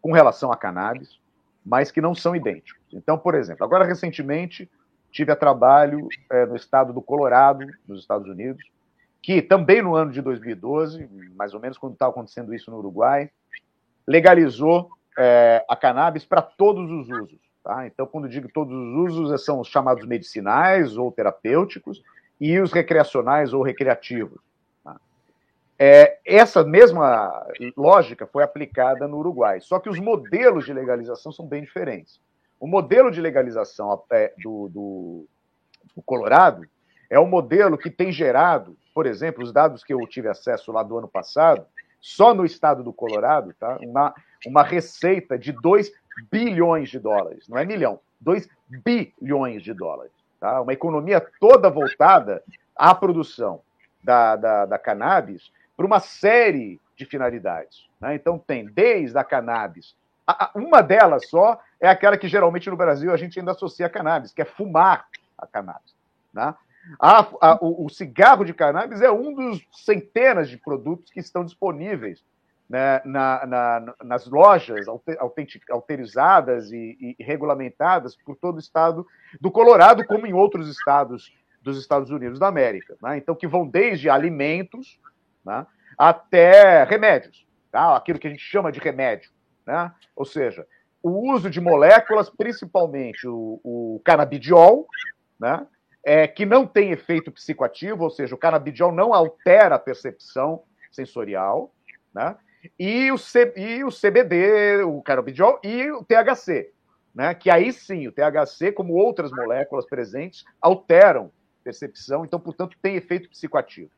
[0.00, 1.18] com relação a cannabis,
[1.64, 2.82] mas que não são idênticos.
[2.92, 4.70] Então, por exemplo, agora recentemente
[5.10, 8.62] tive a trabalho é, no estado do Colorado, nos Estados Unidos,
[9.22, 13.30] que também no ano de 2012, mais ou menos quando estava acontecendo isso no Uruguai,
[14.06, 17.45] legalizou é, a cannabis para todos os usos.
[17.66, 17.84] Tá?
[17.84, 22.00] Então, quando digo todos os usos, são os chamados medicinais ou terapêuticos
[22.40, 24.38] e os recreacionais ou recreativos.
[24.84, 25.00] Tá?
[25.76, 27.44] É, essa mesma
[27.76, 32.20] lógica foi aplicada no Uruguai, só que os modelos de legalização são bem diferentes.
[32.60, 35.26] O modelo de legalização é, do, do,
[35.96, 36.68] do Colorado
[37.10, 40.84] é um modelo que tem gerado, por exemplo, os dados que eu tive acesso lá
[40.84, 41.66] do ano passado,
[42.00, 43.76] só no estado do Colorado, tá?
[43.82, 44.14] uma,
[44.46, 45.90] uma receita de 2
[46.30, 50.12] bilhões de dólares, não é milhão, 2 bilhões de dólares.
[50.40, 50.60] Tá?
[50.60, 52.42] Uma economia toda voltada
[52.74, 53.60] à produção
[54.02, 57.86] da, da, da cannabis para uma série de finalidades.
[58.00, 58.14] Né?
[58.14, 59.94] Então, tem desde a cannabis,
[60.26, 63.86] a, a, uma delas só é aquela que geralmente no Brasil a gente ainda associa
[63.86, 65.06] a cannabis, que é fumar
[65.38, 65.94] a cannabis.
[66.32, 66.54] Né?
[66.98, 72.22] A, o, o cigarro de cannabis é um dos centenas de produtos que estão disponíveis
[72.68, 74.86] né, na, na, nas lojas
[75.70, 79.06] autorizadas e, e, regulamentadas por todo o estado
[79.40, 82.96] do Colorado, como em outros estados dos Estados Unidos da América.
[83.02, 83.18] Né?
[83.18, 85.00] Então, que vão desde alimentos
[85.44, 85.66] né,
[85.98, 87.96] até remédios, tá?
[87.96, 89.30] aquilo que a gente chama de remédio.
[89.66, 89.92] Né?
[90.14, 90.66] Ou seja,
[91.02, 94.86] o uso de moléculas, principalmente o, o canabidiol,
[95.38, 95.66] né?
[96.04, 101.74] é, que não tem efeito psicoativo, ou seja, o canabidiol não altera a percepção sensorial,
[102.14, 102.36] né?
[102.78, 106.70] E o, C, e o CBD, o canabidiol e o THC,
[107.14, 107.34] né?
[107.34, 111.30] Que aí sim, o THC, como outras moléculas presentes, alteram
[111.64, 113.90] percepção, então, portanto, tem efeito psicoativo.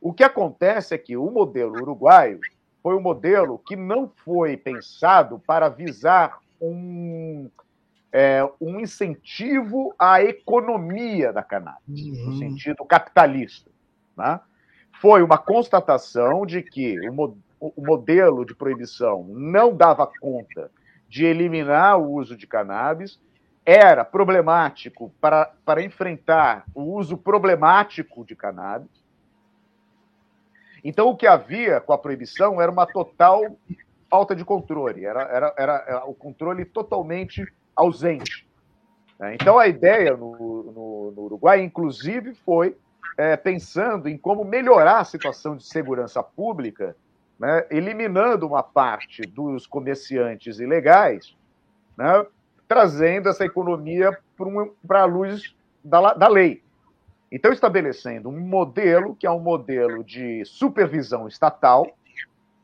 [0.00, 2.38] O que acontece é que o modelo uruguaio
[2.82, 7.50] foi um modelo que não foi pensado para visar um,
[8.12, 12.26] é, um incentivo à economia da cannabis, uhum.
[12.26, 13.70] no sentido capitalista.
[14.16, 14.38] Né?
[15.00, 20.70] Foi uma constatação de que o, o modelo de proibição não dava conta
[21.08, 23.20] de eliminar o uso de cannabis,
[23.64, 29.06] era problemático para, para enfrentar o uso problemático de cannabis,
[30.88, 33.42] então, o que havia com a proibição era uma total
[34.08, 38.48] falta de controle, era, era, era o controle totalmente ausente.
[39.18, 39.34] Né?
[39.34, 42.76] Então, a ideia no, no, no Uruguai, inclusive, foi
[43.18, 46.96] é, pensando em como melhorar a situação de segurança pública,
[47.38, 51.36] né, eliminando uma parte dos comerciantes ilegais,
[51.96, 52.26] né,
[52.66, 54.16] trazendo essa economia
[54.86, 56.62] para a luz da, da lei.
[57.30, 61.86] Então, estabelecendo um modelo que é um modelo de supervisão estatal,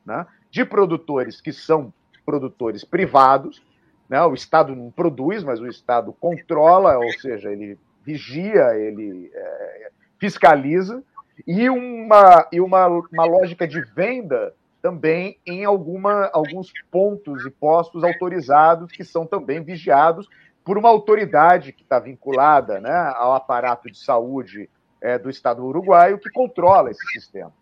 [0.05, 1.93] né, de produtores que são
[2.25, 3.63] produtores privados.
[4.09, 9.91] Né, o Estado não produz, mas o Estado controla, ou seja, ele vigia, ele é,
[10.19, 11.03] fiscaliza,
[11.47, 18.03] e uma, e uma, uma lógica de venda também em alguma, alguns pontos e postos
[18.03, 20.29] autorizados que são também vigiados
[20.64, 24.68] por uma autoridade que está vinculada né, ao aparato de saúde
[25.01, 27.53] é, do Estado uruguaio, que controla esse sistema.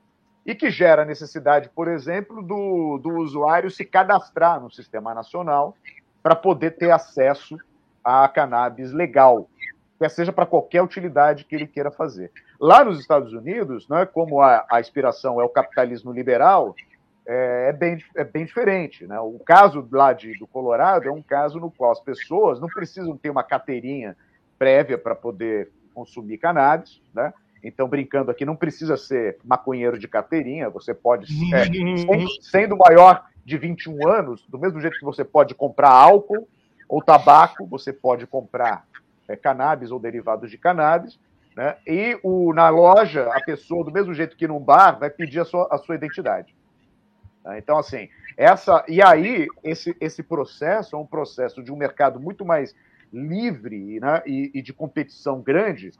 [0.44, 5.76] E que gera a necessidade, por exemplo, do, do usuário se cadastrar no sistema nacional
[6.22, 7.56] para poder ter acesso
[8.02, 9.48] a cannabis legal,
[9.98, 12.32] quer seja para qualquer utilidade que ele queira fazer.
[12.58, 16.74] Lá nos Estados Unidos, né, como a, a inspiração é o capitalismo liberal,
[17.26, 19.06] é, é, bem, é bem diferente.
[19.06, 19.18] Né?
[19.20, 23.16] O caso lá de, do Colorado é um caso no qual as pessoas não precisam
[23.16, 24.16] ter uma carteirinha
[24.58, 27.32] prévia para poder consumir cannabis, né?
[27.62, 33.26] Então, brincando aqui, não precisa ser maconheiro de carteirinha, você pode, é, sendo, sendo maior
[33.44, 36.48] de 21 anos, do mesmo jeito que você pode comprar álcool
[36.88, 38.86] ou tabaco, você pode comprar
[39.28, 41.18] é, cannabis ou derivados de cannabis,
[41.54, 41.76] né?
[41.86, 45.44] E o, na loja, a pessoa, do mesmo jeito que num bar, vai pedir a
[45.44, 46.54] sua, a sua identidade.
[47.44, 47.58] Né?
[47.58, 48.84] Então, assim, essa.
[48.88, 52.74] E aí, esse, esse processo é um processo de um mercado muito mais
[53.12, 55.92] livre né, e, e de competição grande.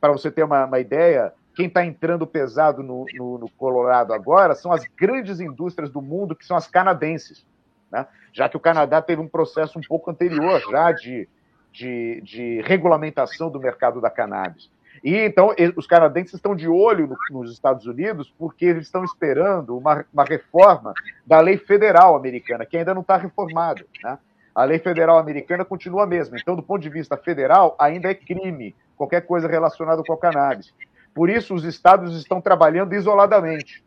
[0.00, 4.54] Para você ter uma, uma ideia, quem está entrando pesado no, no, no, Colorado agora
[4.54, 7.46] são as grandes indústrias do mundo, que são as canadenses.
[7.90, 8.06] Né?
[8.32, 11.28] Já que o Canadá teve um processo um pouco anterior já de,
[11.72, 14.70] de, de regulamentação do mercado da cannabis.
[15.04, 19.76] E então os canadenses estão de olho no, nos Estados Unidos porque eles estão esperando
[19.76, 20.94] uma, uma reforma
[21.26, 23.84] da lei federal americana, que ainda não está reformada.
[24.02, 24.18] Né?
[24.54, 26.38] A lei federal americana continua a mesma.
[26.40, 30.72] Então, do ponto de vista federal, ainda é crime qualquer coisa relacionada com a cannabis.
[31.14, 33.84] Por isso, os estados estão trabalhando isoladamente.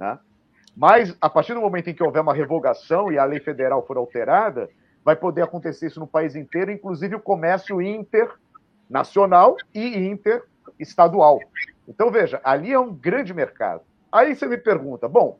[0.00, 0.18] Né?
[0.74, 3.98] Mas, a partir do momento em que houver uma revogação e a lei federal for
[3.98, 4.70] alterada,
[5.04, 8.30] vai poder acontecer isso no país inteiro, inclusive o comércio inter
[8.92, 11.40] nacional e interestadual.
[11.88, 13.82] Então, veja, ali é um grande mercado.
[14.12, 15.38] Aí você me pergunta, bom,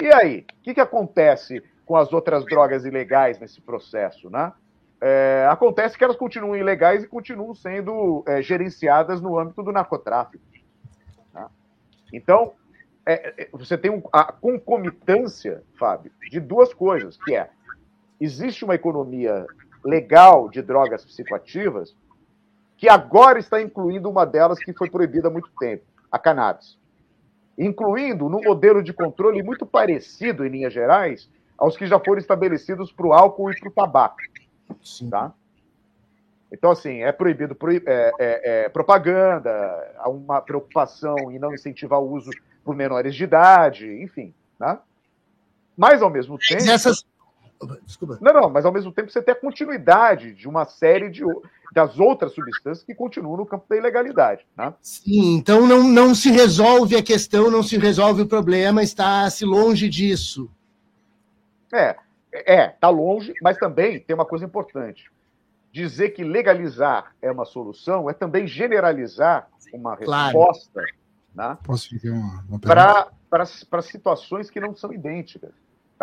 [0.00, 0.40] e aí?
[0.40, 4.52] O que, que acontece com as outras drogas ilegais nesse processo, né?
[5.00, 10.44] É, acontece que elas continuam ilegais e continuam sendo é, gerenciadas no âmbito do narcotráfico.
[11.32, 11.48] Tá?
[12.12, 12.52] Então,
[13.06, 17.50] é, é você tem um, a concomitância, Fábio, de duas coisas, que é,
[18.20, 19.44] existe uma economia
[19.84, 21.96] legal de drogas psicoativas
[22.82, 26.76] que agora está incluindo uma delas que foi proibida há muito tempo, a cannabis.
[27.56, 32.90] Incluindo num modelo de controle muito parecido, em linhas gerais, aos que já foram estabelecidos
[32.90, 34.16] para o álcool e para o tabaco.
[34.82, 35.08] Sim.
[35.08, 35.32] Tá?
[36.50, 39.52] Então, assim, é proibido é, é, é, propaganda,
[39.98, 42.32] há uma preocupação em não incentivar o uso
[42.64, 44.34] por menores de idade, enfim.
[44.58, 44.82] Tá?
[45.76, 46.68] Mas, ao mesmo tempo.
[46.68, 47.06] Essas...
[47.84, 48.18] Desculpa.
[48.20, 51.24] Não, não, mas ao mesmo tempo você tem a continuidade de uma série de
[51.72, 54.46] das outras substâncias que continuam no campo da ilegalidade.
[54.56, 54.74] Né?
[54.80, 59.88] Sim, então não, não se resolve a questão, não se resolve o problema, está-se longe
[59.88, 60.50] disso.
[61.72, 61.96] É,
[62.30, 65.10] é, está longe, mas também tem uma coisa importante.
[65.72, 70.84] Dizer que legalizar é uma solução é também generalizar uma resposta
[71.34, 71.56] claro.
[71.56, 71.58] né,
[73.30, 75.52] para situações que não são idênticas.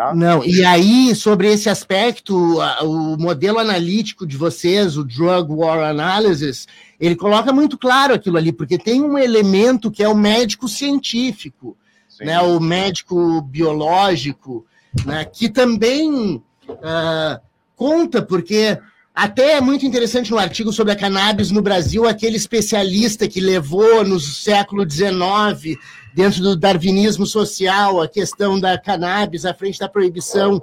[0.00, 0.14] Tá?
[0.14, 2.34] Não, e aí, sobre esse aspecto,
[2.82, 6.66] o modelo analítico de vocês, o Drug War Analysis,
[6.98, 11.76] ele coloca muito claro aquilo ali, porque tem um elemento que é o médico científico,
[12.18, 14.64] né, o médico biológico,
[15.04, 16.36] né, que também
[16.66, 17.38] uh,
[17.76, 18.78] conta, porque
[19.14, 24.02] até é muito interessante no artigo sobre a cannabis no Brasil, aquele especialista que levou
[24.02, 25.78] no século XIX,
[26.14, 30.62] dentro do darwinismo social, a questão da cannabis à frente da proibição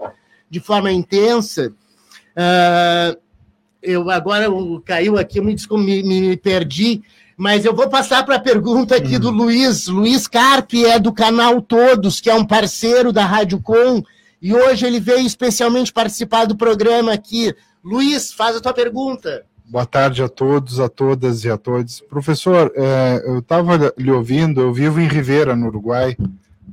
[0.49, 1.73] de forma intensa.
[2.35, 3.17] Uh,
[3.81, 4.47] eu agora
[4.85, 7.01] caiu aqui, eu me, me, me perdi,
[7.37, 9.19] mas eu vou passar para a pergunta aqui uhum.
[9.19, 9.87] do Luiz.
[9.87, 14.03] Luiz Carpe é do canal Todos, que é um parceiro da Rádio Com,
[14.41, 17.55] e hoje ele veio especialmente participar do programa aqui.
[17.83, 19.45] Luiz, faz a tua pergunta.
[19.69, 21.99] Boa tarde a todos, a todas e a todos.
[21.99, 26.15] Professor, é, eu estava lhe ouvindo, eu vivo em Rivera, no Uruguai,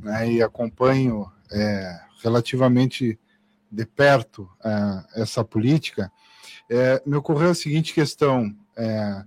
[0.00, 3.18] né, e acompanho é, relativamente
[3.68, 6.08] de perto é, essa política.
[6.70, 9.24] É, me ocorreu a seguinte questão: é,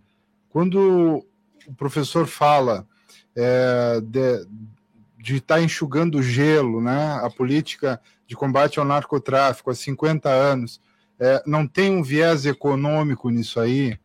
[0.50, 1.26] quando
[1.68, 2.88] o professor fala
[3.36, 4.48] é, de,
[5.20, 10.80] de estar tá enxugando gelo, né, a política de combate ao narcotráfico há 50 anos,
[11.20, 13.98] é, não tem um viés econômico nisso aí,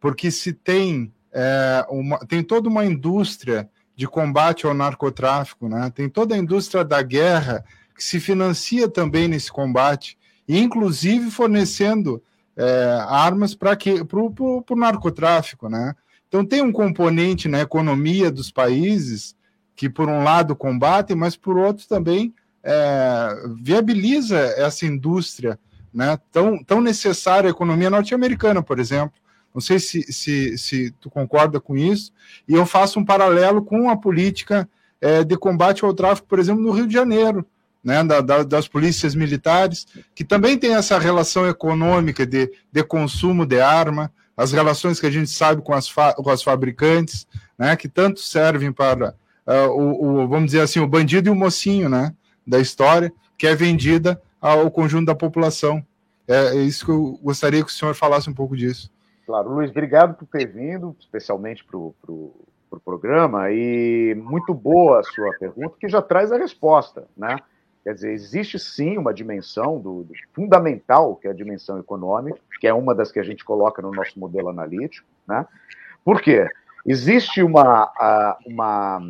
[0.00, 5.90] porque se tem, é, uma, tem toda uma indústria de combate ao narcotráfico, né?
[5.94, 12.22] tem toda a indústria da guerra que se financia também nesse combate, inclusive fornecendo
[12.56, 13.78] é, armas para
[14.10, 15.68] o narcotráfico.
[15.68, 15.94] Né?
[16.28, 19.36] Então tem um componente na economia dos países
[19.76, 23.28] que, por um lado, combate, mas por outro também é,
[23.60, 25.58] viabiliza essa indústria
[25.92, 29.12] né, tão, tão necessária à economia norte-americana, por exemplo.
[29.54, 32.12] Não sei se, se, se tu concorda com isso.
[32.48, 34.68] E eu faço um paralelo com a política
[35.00, 37.44] é, de combate ao tráfico, por exemplo, no Rio de Janeiro,
[37.84, 43.44] né, da, da, das polícias militares, que também tem essa relação econômica de, de consumo
[43.44, 47.26] de arma, as relações que a gente sabe com as, fa com as fabricantes,
[47.58, 49.14] né, que tanto servem para
[49.46, 52.14] uh, o, o, vamos dizer assim, o bandido e o mocinho, né?
[52.46, 55.86] da história, que é vendida ao conjunto da população.
[56.26, 58.90] É, é isso que eu gostaria que o senhor falasse um pouco disso.
[59.24, 62.32] Claro, Luiz, obrigado por ter vindo, especialmente para o pro,
[62.68, 67.36] pro programa, e muito boa a sua pergunta, que já traz a resposta, né?
[67.84, 72.66] Quer dizer, existe sim uma dimensão do, do, fundamental, que é a dimensão econômica, que
[72.66, 75.46] é uma das que a gente coloca no nosso modelo analítico, né?
[76.04, 76.48] Por quê?
[76.86, 77.90] Existe uma,
[78.44, 79.00] uma,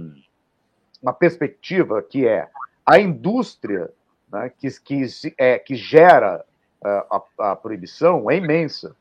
[1.03, 2.49] uma perspectiva que é
[2.85, 3.91] a indústria
[4.33, 5.07] né, que, que,
[5.37, 6.45] é, que gera
[6.83, 8.97] uh, a, a, proibição é imensa.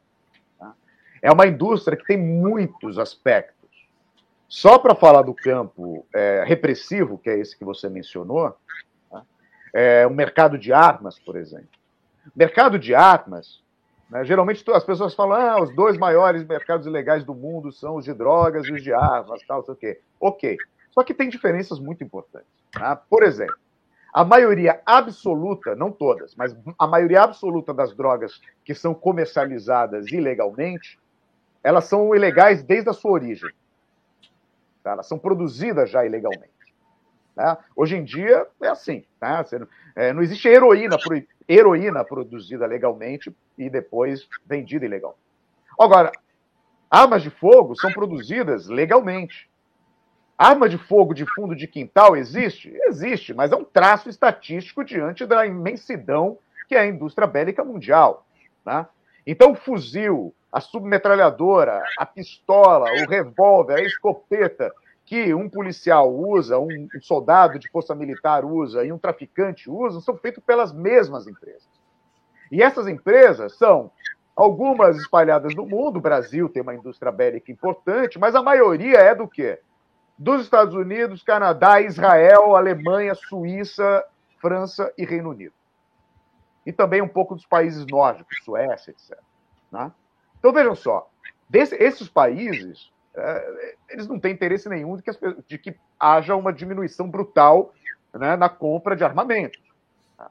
[0.60, 0.74] Tá?
[1.22, 3.58] É uma indústria que tem muitos aspectos.
[4.48, 8.54] Só para falar do campo é, repressivo, que é esse que você mencionou,
[9.10, 9.24] tá?
[9.74, 11.70] é, o mercado de armas, por exemplo.
[12.36, 13.64] Mercado de armas,
[14.10, 18.04] né, geralmente as pessoas falam, ah, os dois maiores mercados ilegais do mundo são os
[18.04, 20.02] de drogas e os de armas, tal, sei o quê.
[20.20, 20.58] Ok.
[20.92, 22.50] Só que tem diferenças muito importantes.
[22.74, 22.94] Tá?
[22.98, 23.56] Por exemplo,
[24.14, 31.00] a maioria absoluta, não todas, mas a maioria absoluta das drogas que são comercializadas ilegalmente,
[31.64, 33.50] elas são ilegais desde a sua origem.
[34.84, 34.92] Tá?
[34.92, 36.50] Elas são produzidas já ilegalmente.
[37.36, 37.60] Tá?
[37.76, 39.06] Hoje em dia é assim.
[39.20, 39.46] Tá?
[39.96, 40.98] É, não existe heroína,
[41.48, 45.22] heroína produzida legalmente e depois vendida ilegalmente.
[45.80, 46.12] Agora,
[46.90, 49.50] armas de fogo são produzidas legalmente.
[50.44, 52.76] Arma de fogo de fundo de quintal existe?
[52.88, 58.26] Existe, mas é um traço estatístico diante da imensidão que é a indústria bélica mundial.
[58.66, 58.88] Né?
[59.28, 64.74] Então, o fuzil, a submetralhadora, a pistola, o revólver, a escopeta
[65.06, 70.18] que um policial usa, um soldado de força militar usa e um traficante usa, são
[70.18, 71.70] feitos pelas mesmas empresas.
[72.52, 73.92] E essas empresas são
[74.36, 79.14] algumas espalhadas no mundo, o Brasil tem uma indústria bélica importante, mas a maioria é
[79.14, 79.60] do quê?
[80.22, 84.06] Dos Estados Unidos, Canadá, Israel, Alemanha, Suíça,
[84.40, 85.54] França e Reino Unido.
[86.64, 89.18] E também um pouco dos países nórdicos, Suécia, etc.
[89.72, 89.92] Né?
[90.38, 91.10] Então vejam só,
[91.50, 95.18] desse, esses países, é, eles não têm interesse nenhum de que, as,
[95.48, 97.74] de que haja uma diminuição brutal
[98.14, 99.60] né, na compra de armamentos.
[100.16, 100.28] Tá?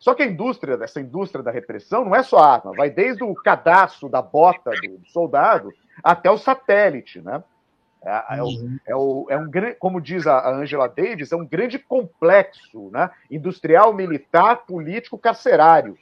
[0.00, 3.32] Só que a indústria, essa indústria da repressão, não é só arma, vai desde o
[3.36, 5.72] cadastro da bota do soldado
[6.02, 7.42] até o satélite, né?
[8.04, 8.78] É, é, uhum.
[8.86, 13.10] é, o, é, um grande, como diz a Angela Davis, é um grande complexo né?
[13.30, 15.96] industrial, militar, político, carcerário.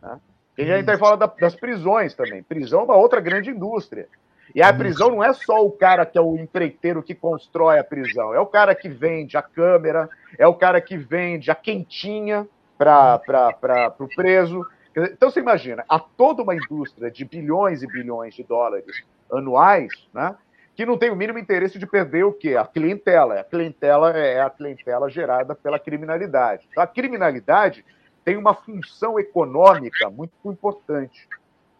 [0.00, 0.18] Né?
[0.56, 0.98] E a gente uhum.
[0.98, 2.42] fala da, das prisões também.
[2.42, 4.08] Prisão é uma outra grande indústria.
[4.54, 4.78] E a uhum.
[4.78, 8.40] prisão não é só o cara que é o empreiteiro que constrói a prisão, é
[8.40, 12.46] o cara que vende a câmera, é o cara que vende a quentinha
[12.76, 14.66] para o preso.
[14.94, 20.34] Então você imagina, há toda uma indústria de bilhões e bilhões de dólares anuais, né,
[20.74, 22.56] que não tem o mínimo interesse de perder o quê?
[22.56, 23.40] A clientela.
[23.40, 26.66] A clientela é a clientela gerada pela criminalidade.
[26.70, 27.84] Então, a criminalidade
[28.24, 31.28] tem uma função econômica muito importante.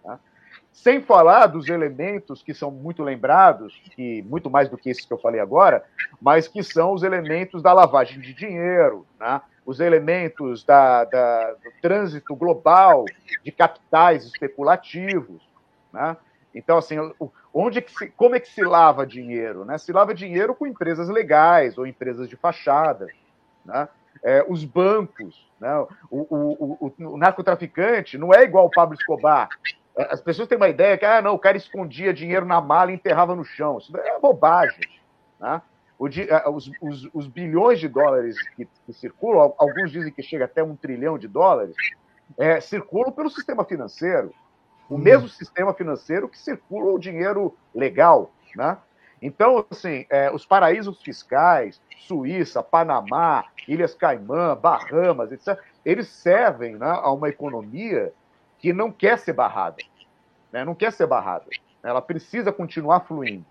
[0.02, 0.18] Tá?
[0.72, 5.12] Sem falar dos elementos que são muito lembrados, que muito mais do que esses que
[5.12, 5.84] eu falei agora,
[6.20, 9.40] mas que são os elementos da lavagem de dinheiro, né?
[9.64, 13.04] os elementos da, da, do trânsito global
[13.44, 15.40] de capitais especulativos.
[15.92, 16.16] Né?
[16.54, 16.96] Então, assim,
[17.52, 19.64] onde é que se, como é que se lava dinheiro?
[19.64, 19.78] Né?
[19.78, 23.06] Se lava dinheiro com empresas legais ou empresas de fachada.
[23.64, 23.88] Né?
[24.22, 25.74] É, os bancos, né?
[26.10, 29.48] o, o, o, o, narcotraficante não é igual o Pablo Escobar.
[29.96, 32.94] As pessoas têm uma ideia que ah, não, o cara escondia dinheiro na mala e
[32.94, 33.78] enterrava no chão.
[33.78, 34.80] Isso é bobagem.
[35.40, 35.60] Né?
[35.98, 40.74] Os, os, os, bilhões de dólares que, que, circulam, alguns dizem que chega até um
[40.74, 41.76] trilhão de dólares,
[42.36, 44.32] é, circulam pelo sistema financeiro
[44.92, 48.76] o mesmo sistema financeiro que circula o dinheiro legal, né?
[49.22, 56.90] Então, assim, é, os paraísos fiscais, Suíça, Panamá, Ilhas Caimã, Bahamas, etc., eles servem né,
[56.90, 58.12] a uma economia
[58.58, 59.78] que não quer ser barrada,
[60.52, 60.62] né?
[60.62, 61.46] não quer ser barrada.
[61.82, 63.46] Ela precisa continuar fluindo.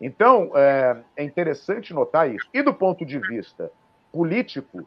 [0.00, 2.48] Então, é, é interessante notar isso.
[2.52, 3.70] E do ponto de vista
[4.10, 4.84] político,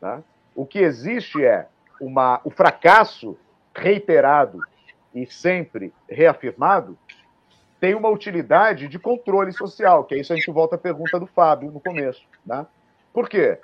[0.00, 0.22] né,
[0.54, 1.68] o que existe é
[2.00, 3.38] uma, o fracasso
[3.74, 4.60] reiterado
[5.14, 6.98] e sempre reafirmado,
[7.80, 11.26] tem uma utilidade de controle social, que é isso a gente volta à pergunta do
[11.26, 12.22] Fábio no começo.
[12.46, 12.64] Né?
[13.12, 13.58] Por quê?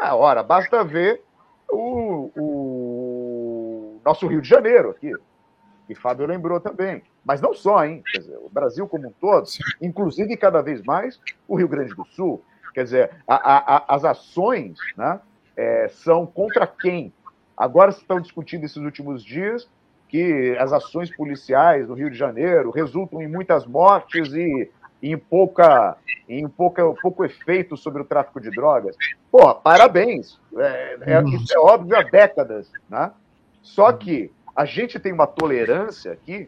[0.00, 1.22] Ah, ora, basta ver
[1.70, 5.12] o, o nosso Rio de Janeiro aqui,
[5.86, 7.02] que Fábio lembrou também.
[7.24, 8.02] Mas não só, hein?
[8.12, 9.46] Quer dizer, o Brasil como um todo,
[9.80, 12.42] inclusive cada vez mais o Rio Grande do Sul.
[12.74, 15.20] Quer dizer, a, a, as ações né,
[15.56, 17.12] é, são contra quem?
[17.56, 19.68] Agora se estão discutindo esses últimos dias
[20.12, 24.70] que as ações policiais no Rio de Janeiro resultam em muitas mortes e,
[25.02, 25.96] em, pouca,
[26.28, 28.94] em pouca, pouco efeito sobre o tráfico de drogas.
[29.30, 30.38] Pô, parabéns!
[30.54, 32.70] É, é, isso é óbvio há décadas.
[32.90, 33.10] Né?
[33.62, 36.46] Só que a gente tem uma tolerância aqui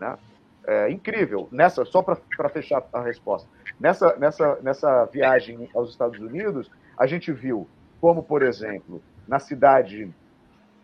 [0.00, 0.18] né?
[0.66, 1.48] é, incrível.
[1.52, 3.48] Nessa, só para fechar a resposta.
[3.78, 6.68] Nessa, nessa, nessa viagem aos Estados Unidos,
[6.98, 7.68] a gente viu
[8.00, 10.12] como, por exemplo, na cidade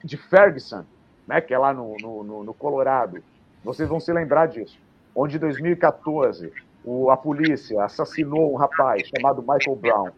[0.04, 0.84] de Ferguson,
[1.26, 3.22] né, que é lá no, no, no Colorado.
[3.62, 4.78] Vocês vão se lembrar disso.
[5.14, 6.52] Onde em 2014
[6.84, 10.10] o, a polícia assassinou um rapaz chamado Michael Brown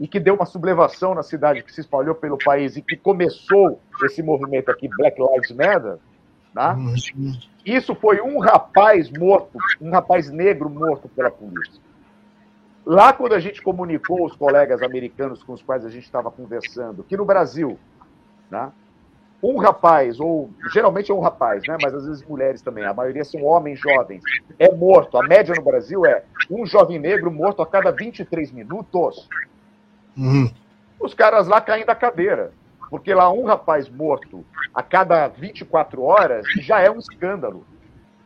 [0.00, 3.78] e que deu uma sublevação na cidade que se espalhou pelo país e que começou
[4.04, 5.98] esse movimento aqui, Black Lives Matter,
[6.54, 6.76] né?
[7.64, 11.80] Isso foi um rapaz morto, um rapaz negro morto pela polícia.
[12.84, 17.02] Lá, quando a gente comunicou os colegas americanos com os quais a gente estava conversando,
[17.02, 17.78] que no Brasil,
[18.50, 18.70] né,
[19.44, 21.76] um rapaz, ou geralmente é um rapaz, né?
[21.82, 24.22] mas às vezes mulheres também, a maioria são homens jovens,
[24.58, 25.18] é morto.
[25.18, 29.28] A média no Brasil é um jovem negro morto a cada 23 minutos.
[30.16, 30.50] Uhum.
[30.98, 32.52] Os caras lá caem da cadeira.
[32.88, 37.66] Porque lá um rapaz morto a cada 24 horas já é um escândalo.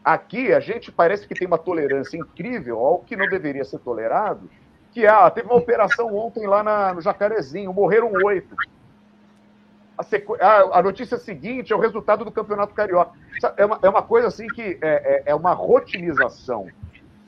[0.05, 4.51] Aqui a gente parece que tem uma tolerância incrível ao que não deveria ser tolerado,
[4.93, 8.55] que é, ah, teve uma operação ontem lá na, no Jacarezinho, morreram oito
[9.99, 10.37] a, sequ...
[10.41, 13.13] a, notícia seguinte é o resultado do Campeonato Carioca.
[13.57, 16.69] É uma, é uma coisa assim que é, é, é uma rotinização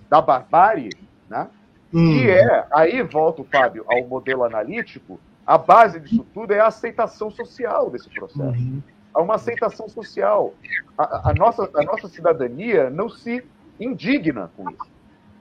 [0.09, 0.91] da barbárie,
[1.29, 1.49] né?
[1.93, 2.13] Hum.
[2.13, 7.31] Que é, aí volta, Fábio, ao modelo analítico, a base disso tudo é a aceitação
[7.31, 8.41] social desse processo.
[8.41, 8.81] Uhum.
[9.13, 10.55] Há uma aceitação social.
[10.97, 13.45] A, a, nossa, a nossa cidadania não se
[13.81, 14.89] indigna com isso.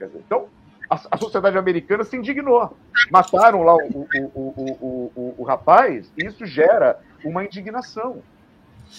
[0.00, 0.48] Dizer, então,
[0.88, 2.76] a, a, sociedade americana se indignou.
[3.12, 8.22] Mataram lá o, o, o, o, o rapaz, e isso gera uma indignação.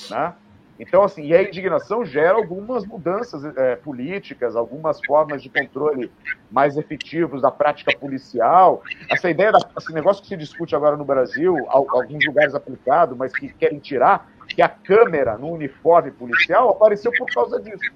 [0.09, 0.33] Né?
[0.79, 6.11] Então, assim, e a indignação gera algumas mudanças é, políticas, algumas formas de controle
[6.49, 8.81] mais efetivos da prática policial.
[9.07, 13.31] Essa ideia, da, esse negócio que se discute agora no Brasil, alguns lugares aplicado, mas
[13.31, 17.91] que querem tirar, que a câmera no uniforme policial apareceu por causa disso.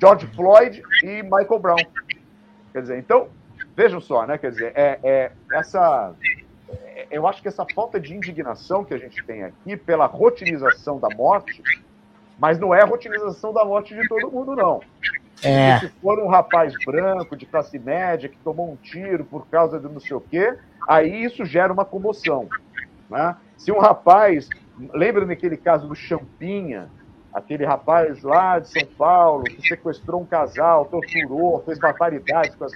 [0.00, 1.76] George Floyd e Michael Brown.
[2.72, 3.28] Quer dizer, então,
[3.76, 4.36] vejam só, né?
[4.36, 6.12] Quer dizer, é, é essa
[7.10, 11.08] eu acho que essa falta de indignação que a gente tem aqui pela rotinização da
[11.14, 11.62] morte,
[12.38, 14.80] mas não é a rotinização da morte de todo mundo, não.
[15.42, 15.78] É.
[15.78, 19.88] Se for um rapaz branco, de classe média, que tomou um tiro por causa de
[19.88, 20.56] não sei o quê,
[20.88, 22.48] aí isso gera uma comoção.
[23.10, 23.36] Né?
[23.56, 24.48] Se um rapaz,
[24.92, 26.88] lembra daquele caso do Champinha,
[27.32, 32.72] aquele rapaz lá de São Paulo, que sequestrou um casal, torturou, fez barbaridades com as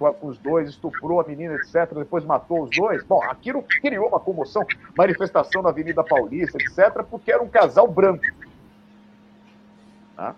[0.00, 3.04] com, os dois, estuprou a menina, etc., depois matou os dois.
[3.04, 4.64] Bom, aquilo criou uma comoção,
[4.96, 8.24] manifestação na Avenida Paulista, etc., porque era um casal branco.
[10.16, 10.34] Tá?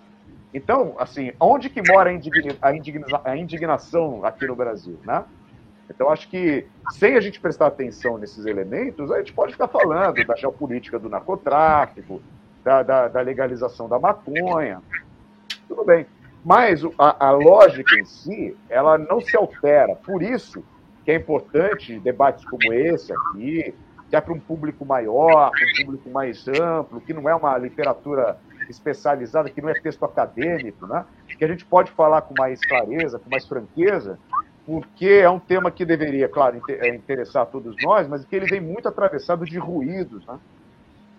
[0.53, 5.25] Então, assim, onde que mora a, indigna, a, indigna, a indignação aqui no Brasil, né?
[5.89, 10.25] Então, acho que, sem a gente prestar atenção nesses elementos, a gente pode ficar falando
[10.25, 12.21] da geopolítica do narcotráfico,
[12.65, 14.81] da, da, da legalização da maconha,
[15.69, 16.07] tudo bem.
[16.45, 19.95] Mas a, a, lógica em si, ela não se altera.
[19.95, 20.65] Por isso
[21.05, 23.75] que é importante debates como esse aqui,
[24.09, 28.39] que é para um público maior, um público mais amplo, que não é uma literatura
[28.69, 31.05] especializada, que não é texto acadêmico, né?
[31.39, 34.19] que a gente pode falar com mais clareza, com mais franqueza,
[34.65, 38.47] porque é um tema que deveria, claro, é, interessar a todos nós, mas que ele
[38.47, 40.39] vem muito atravessado de ruídos, né?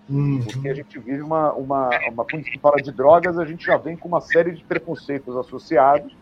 [0.09, 0.41] Uhum.
[0.43, 2.25] Porque a gente vive uma, uma, uma.
[2.25, 6.13] Quando se fala de drogas, a gente já vem com uma série de preconceitos associados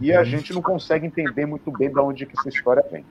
[0.00, 3.04] e a gente não consegue entender muito bem de onde que essa história vem.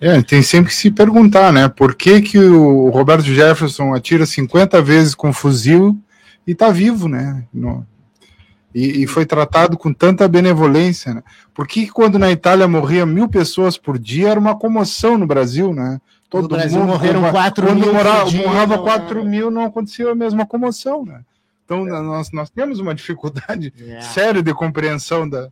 [0.00, 1.68] É, tem sempre que se perguntar, né?
[1.68, 5.98] Por que, que o Roberto Jefferson atira 50 vezes com fuzil
[6.46, 7.44] e tá vivo, né?
[7.52, 7.86] No,
[8.74, 11.22] e, e, foi tratado com tanta benevolência, né?
[11.52, 15.74] Por que quando na Itália morria mil pessoas por dia era uma comoção no Brasil,
[15.74, 16.00] né?
[16.30, 17.92] Todo no Brasil mundo, morreram 4 quando mil.
[17.92, 21.24] Quando morava 4 mil, não acontecia a mesma comoção, né?
[21.64, 22.00] Então é.
[22.00, 24.00] nós, nós temos uma dificuldade é.
[24.00, 25.50] séria de compreensão da,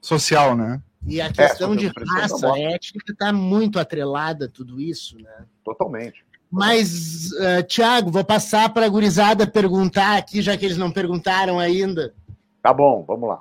[0.00, 0.80] social, né?
[1.06, 5.44] E a questão é, de raça étnica está muito atrelada a tudo isso, né?
[5.64, 6.24] Totalmente.
[6.50, 11.58] Mas, uh, Tiago, vou passar para a gurizada perguntar aqui, já que eles não perguntaram
[11.58, 12.12] ainda.
[12.60, 13.40] Tá bom, vamos lá.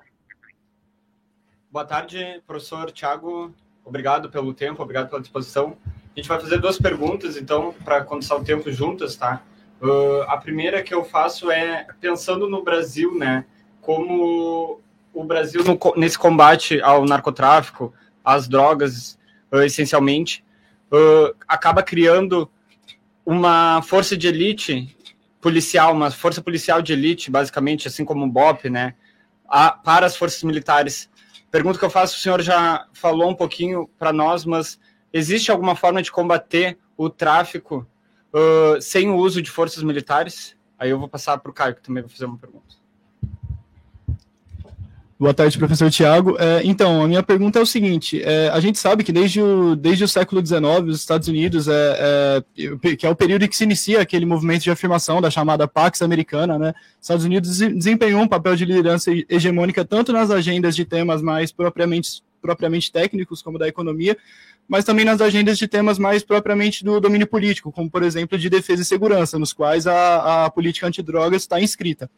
[1.72, 3.54] Boa tarde, professor Tiago.
[3.84, 5.76] Obrigado pelo tempo, obrigado pela disposição.
[6.20, 9.42] Gente vai fazer duas perguntas, então, para condensar o tempo juntas, tá?
[9.82, 13.46] Uh, a primeira que eu faço é pensando no Brasil, né?
[13.80, 14.82] Como
[15.14, 19.18] o Brasil, no, nesse combate ao narcotráfico, às drogas,
[19.50, 20.44] uh, essencialmente,
[20.92, 22.52] uh, acaba criando
[23.26, 24.94] uma força de elite
[25.40, 28.94] policial, uma força policial de elite, basicamente, assim como o BOP, né?
[29.48, 31.10] a, para as forças militares.
[31.50, 34.78] Pergunta que eu faço, o senhor já falou um pouquinho para nós, mas
[35.14, 37.88] existe alguma forma de combater o tráfico
[38.34, 40.56] uh, sem o uso de forças militares?
[40.78, 42.80] Aí eu vou passar para o Caio, que também vai fazer uma pergunta.
[45.20, 46.38] Boa tarde, professor Tiago.
[46.40, 49.76] É, então, a minha pergunta é o seguinte: é, a gente sabe que desde o,
[49.76, 53.58] desde o século XIX, os Estados Unidos, é, é, que é o período em que
[53.58, 56.74] se inicia aquele movimento de afirmação da chamada Pax Americana, né?
[57.02, 62.24] Estados Unidos desempenhou um papel de liderança hegemônica tanto nas agendas de temas mais propriamente,
[62.42, 64.18] propriamente técnicos, como da economia,
[64.68, 68.50] mas também nas agendas de temas mais propriamente do domínio político, como, por exemplo, de
[68.50, 72.10] defesa e segurança, nos quais a, a política antidrogas está inscrita.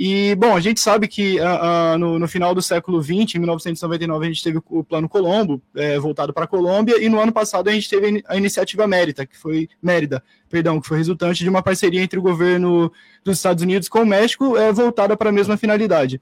[0.00, 3.38] E, bom, a gente sabe que uh, uh, no, no, final do século XX, em
[3.40, 7.32] 1999, a gente teve o Plano Colombo, é, voltado para a Colômbia, e no ano
[7.32, 11.50] passado a gente teve a iniciativa Mérida, que foi Mérida, perdão, que foi resultante de
[11.50, 12.92] uma parceria entre o governo
[13.24, 16.20] dos Estados Unidos com o México, é, voltada para a mesma finalidade.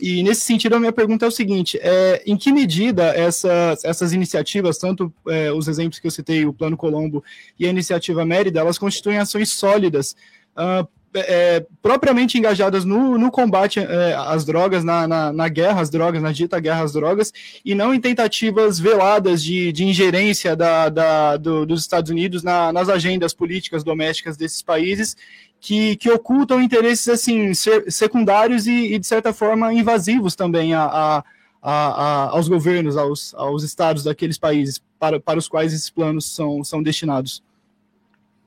[0.00, 4.12] E nesse sentido, a minha pergunta é o seguinte: é, em que medida essas, essas
[4.12, 7.22] iniciativas, tanto é, os exemplos que eu citei, o Plano Colombo
[7.58, 10.14] e a iniciativa Mérida, elas constituem ações sólidas
[10.56, 15.90] uh, é, propriamente engajadas no, no combate é, às drogas, na, na, na, guerra às
[15.90, 17.32] drogas, na dita guerra às drogas,
[17.64, 22.72] e não em tentativas veladas de, de ingerência da, da, do, dos Estados Unidos na,
[22.72, 25.16] nas agendas políticas domésticas desses países,
[25.60, 31.24] que, que ocultam interesses assim secundários e, e, de certa forma, invasivos também a, a,
[31.62, 36.62] a, aos governos, aos, aos estados daqueles países para, para os quais esses planos são,
[36.62, 37.42] são destinados.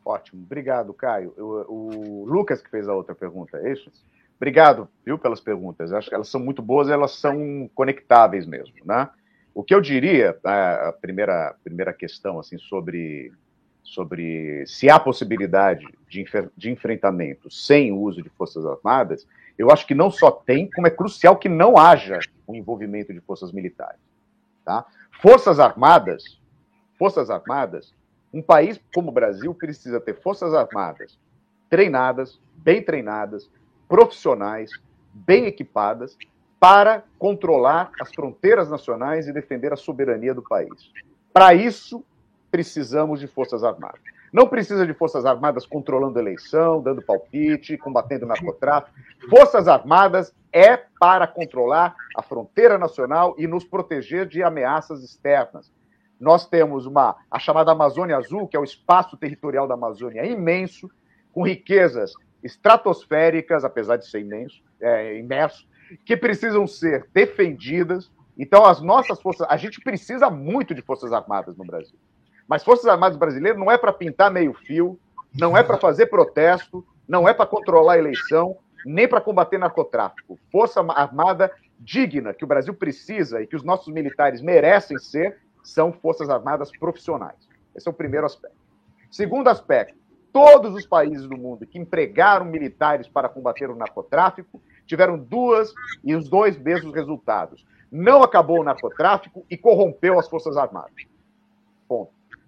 [0.05, 1.33] Ótimo, obrigado, Caio.
[1.37, 3.91] O, o, Lucas que fez a outra pergunta, é isso?
[4.37, 5.93] Obrigado, viu, pelas perguntas.
[5.93, 9.09] Acho que elas são muito boas, elas são conectáveis mesmo, né?
[9.53, 13.31] O que eu diria, a primeira, primeira questão, assim, sobre,
[13.83, 16.25] sobre se há possibilidade de,
[16.55, 19.27] de enfrentamento sem o uso de forças armadas,
[19.57, 23.19] eu acho que não só tem, como é crucial que não haja o envolvimento de
[23.21, 23.99] forças militares,
[24.63, 24.85] tá?
[25.21, 26.39] Forças armadas,
[26.97, 27.93] forças armadas
[28.33, 31.19] um país como o Brasil precisa ter forças armadas
[31.69, 33.49] treinadas, bem treinadas,
[33.87, 34.71] profissionais,
[35.13, 36.17] bem equipadas,
[36.59, 40.91] para controlar as fronteiras nacionais e defender a soberania do país.
[41.33, 42.03] Para isso,
[42.51, 44.01] precisamos de forças armadas.
[44.31, 48.95] Não precisa de forças armadas controlando a eleição, dando palpite, combatendo o narcotráfico.
[49.29, 55.71] Forças armadas é para controlar a fronteira nacional e nos proteger de ameaças externas,
[56.21, 60.87] nós temos uma, a chamada Amazônia Azul, que é o espaço territorial da Amazônia imenso,
[61.33, 65.67] com riquezas estratosféricas, apesar de ser imenso, é, imerso,
[66.05, 69.47] que precisam ser defendidas Então, as nossas forças.
[69.49, 71.97] A gente precisa muito de Forças Armadas no Brasil.
[72.47, 74.99] Mas Forças Armadas brasileiras não é para pintar meio-fio,
[75.33, 80.39] não é para fazer protesto, não é para controlar a eleição, nem para combater narcotráfico.
[80.51, 85.91] Força Armada digna, que o Brasil precisa e que os nossos militares merecem ser, são
[85.91, 87.37] Forças Armadas profissionais.
[87.75, 88.57] Esse é o primeiro aspecto.
[89.09, 89.97] Segundo aspecto,
[90.31, 95.73] todos os países do mundo que empregaram militares para combater o narcotráfico tiveram duas
[96.03, 97.65] e os dois mesmos resultados.
[97.91, 100.93] Não acabou o narcotráfico e corrompeu as Forças Armadas.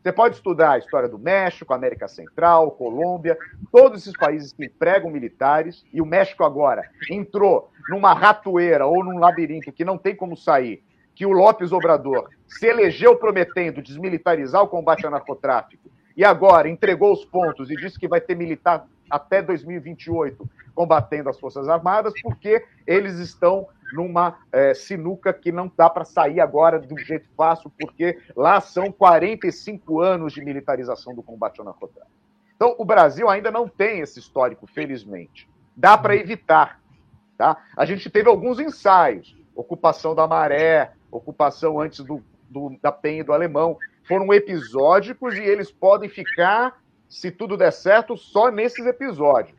[0.04, 3.38] Você pode estudar a história do México, América Central, Colômbia,
[3.72, 9.18] todos esses países que empregam militares, e o México agora entrou numa ratoeira ou num
[9.18, 10.84] labirinto que não tem como sair,
[11.16, 17.14] que o Lopes Obrador se elegeu prometendo desmilitarizar o combate ao narcotráfico e agora entregou
[17.14, 22.66] os pontos e disse que vai ter militar até 2028 combatendo as Forças Armadas, porque
[22.86, 28.20] eles estão numa é, sinuca que não dá para sair agora do jeito fácil, porque
[28.36, 32.12] lá são 45 anos de militarização do combate ao narcotráfico.
[32.56, 35.47] Então, o Brasil ainda não tem esse histórico, felizmente.
[35.76, 36.80] Dá para evitar.
[37.38, 37.58] Tá?
[37.76, 43.24] A gente teve alguns ensaios, ocupação da Maré, ocupação antes do, do, da PEN e
[43.24, 43.78] do Alemão,
[44.08, 46.82] foram episódicos e eles podem ficar,
[47.14, 49.55] se tudo der certo, só nesses episódios.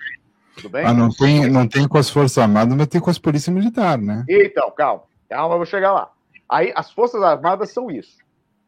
[0.57, 0.85] Tudo bem?
[0.85, 4.05] Ah, não tem, não tem com as Forças Armadas, mas tem com as Polícias Militares,
[4.05, 4.25] né?
[4.29, 5.05] Então, calma.
[5.29, 6.13] Calma, eu vou chegar lá.
[6.49, 8.19] Aí, as Forças Armadas são isso.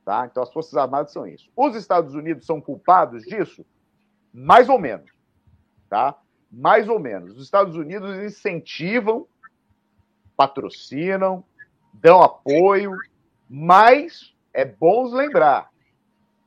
[0.05, 0.26] Tá?
[0.30, 1.51] Então, as Forças Armadas são isso.
[1.57, 3.66] Os Estados Unidos são culpados disso?
[4.32, 5.11] Mais ou menos.
[5.89, 6.16] Tá?
[6.51, 7.37] Mais ou menos.
[7.37, 9.26] Os Estados Unidos incentivam,
[10.37, 11.45] patrocinam,
[11.93, 12.93] dão apoio,
[13.49, 15.70] mas é bom lembrar,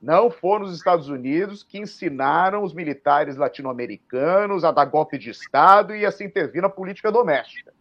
[0.01, 5.93] não foram os Estados Unidos que ensinaram os militares latino-americanos a dar golpe de Estado
[5.93, 7.73] e a se intervir na política doméstica.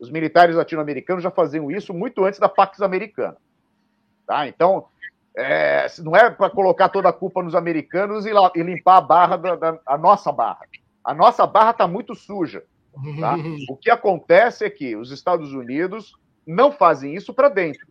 [0.00, 3.36] Os militares latino-americanos já faziam isso muito antes da Pax Americana.
[4.26, 4.48] Tá?
[4.48, 4.86] Então,
[5.36, 9.36] é, não é para colocar toda a culpa nos americanos e, e limpar a barra
[9.36, 10.66] da, da a nossa barra.
[11.04, 12.64] A nossa barra está muito suja.
[13.20, 13.36] Tá?
[13.68, 16.14] O que acontece é que os Estados Unidos
[16.46, 17.86] não fazem isso para dentro.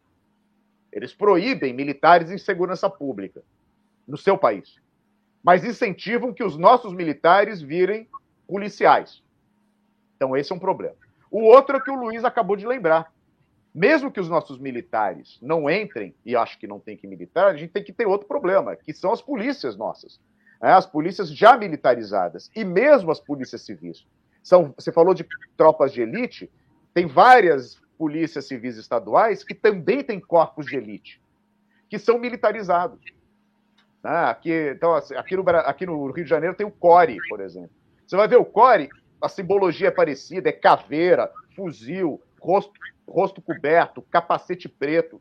[0.92, 3.44] Eles proíbem militares em segurança pública
[4.08, 4.76] no seu país,
[5.44, 8.08] mas incentivam que os nossos militares virem
[8.48, 9.24] policiais.
[10.16, 10.96] Então, esse é um problema.
[11.30, 13.14] O outro é que o Luiz acabou de lembrar.
[13.74, 17.58] Mesmo que os nossos militares não entrem, e acho que não tem que militar, a
[17.58, 20.18] gente tem que ter outro problema, que são as polícias nossas.
[20.62, 20.72] Né?
[20.72, 24.08] As polícias já militarizadas, e mesmo as polícias civis.
[24.42, 25.26] São, você falou de
[25.58, 26.50] tropas de elite,
[26.94, 31.22] tem várias polícias civis estaduais que também têm corpos de elite,
[31.90, 33.00] que são militarizados.
[34.06, 37.42] Ah, aqui, então, assim, aqui, no, aqui no Rio de Janeiro tem o CORE, por
[37.42, 37.72] exemplo.
[38.06, 38.88] Você vai ver o CORE,
[39.20, 42.74] a simbologia é parecida, é caveira, fuzil, rosto,
[43.08, 45.20] rosto coberto, capacete preto.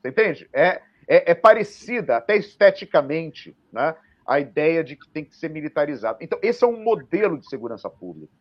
[0.00, 0.48] Você entende?
[0.52, 3.94] É, é, é parecida, até esteticamente, né,
[4.26, 6.18] a ideia de que tem que ser militarizado.
[6.20, 8.32] Então, esse é um modelo de segurança pública.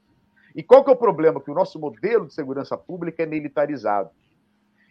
[0.56, 1.40] E qual que é o problema?
[1.40, 4.10] Que o nosso modelo de segurança pública é militarizado.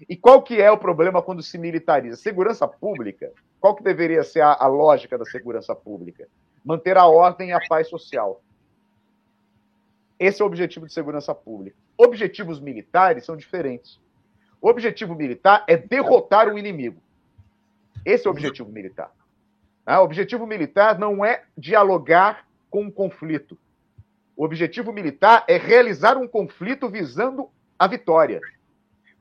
[0.08, 2.16] E qual que é o problema quando se militariza?
[2.16, 3.32] Segurança pública,
[3.64, 6.28] qual que deveria ser a, a lógica da segurança pública?
[6.62, 8.42] Manter a ordem e a paz social.
[10.18, 11.74] Esse é o objetivo de segurança pública.
[11.96, 13.98] Objetivos militares são diferentes.
[14.60, 17.00] O objetivo militar é derrotar o inimigo.
[18.04, 19.10] Esse é o objetivo militar.
[19.86, 23.56] Ah, o objetivo militar não é dialogar com um conflito.
[24.36, 27.48] O objetivo militar é realizar um conflito visando
[27.78, 28.42] a vitória.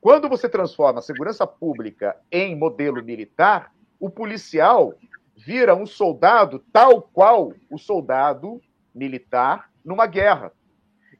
[0.02, 4.94] Quando você transforma a segurança pública em modelo militar, o policial
[5.36, 8.60] vira um soldado tal qual o soldado
[8.94, 10.52] militar numa guerra.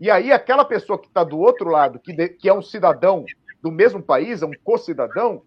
[0.01, 3.25] E aí, aquela pessoa que está do outro lado, que, de, que é um cidadão
[3.63, 5.43] do mesmo país, é um co-cidadão,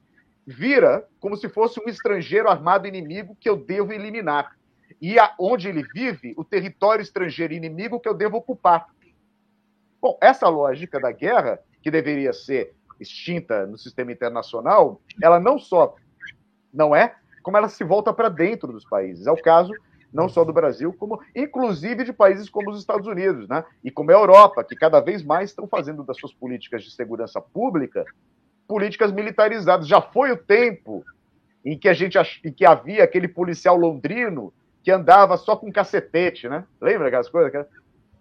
[0.46, 4.56] vira como se fosse um estrangeiro armado inimigo que eu devo eliminar.
[5.02, 8.88] E a, onde ele vive, o território estrangeiro inimigo que eu devo ocupar.
[10.02, 15.96] Bom, essa lógica da guerra, que deveria ser extinta no sistema internacional, ela não só
[16.78, 19.26] não é, como ela se volta para dentro dos países.
[19.26, 19.74] É o caso
[20.14, 23.66] não só do Brasil, como inclusive de países como os Estados Unidos, né?
[23.84, 27.42] E como a Europa, que cada vez mais estão fazendo das suas políticas de segurança
[27.42, 28.06] pública
[28.68, 29.88] políticas militarizadas.
[29.88, 31.04] Já foi o tempo
[31.64, 34.54] em que a gente em que havia aquele policial londrino
[34.84, 36.66] que andava só com cacetete, né?
[36.80, 37.66] Lembra aquelas coisas?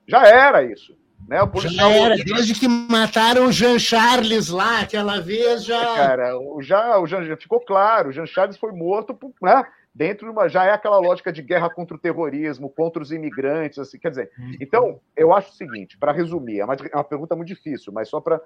[0.07, 0.97] Já era isso.
[1.29, 1.43] Né?
[1.43, 1.91] O policial...
[1.91, 5.81] Já era, desde que mataram o Jean Charles lá, aquela vez já.
[5.81, 9.33] É, cara, o, já, o Jean, já ficou claro, o Jean Charles foi morto por,
[9.43, 9.64] né?
[9.97, 10.47] dentro de uma.
[10.47, 14.31] Já é aquela lógica de guerra contra o terrorismo, contra os imigrantes, assim, quer dizer.
[14.39, 14.53] Uhum.
[14.61, 18.09] Então, eu acho o seguinte, para resumir, é uma, é uma pergunta muito difícil, mas
[18.09, 18.41] só para.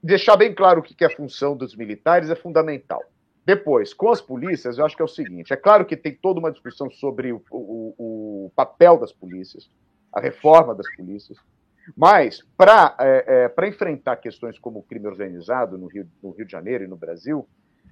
[0.00, 3.02] deixar bem claro o que é a função dos militares é fundamental.
[3.44, 6.38] Depois, com as polícias, eu acho que é o seguinte: é claro que tem toda
[6.38, 7.94] uma discussão sobre o, o,
[8.46, 9.68] o papel das polícias,
[10.16, 11.36] a reforma das polícias,
[11.94, 16.52] mas para é, é, enfrentar questões como o crime organizado no Rio, no Rio de
[16.52, 17.46] Janeiro e no Brasil,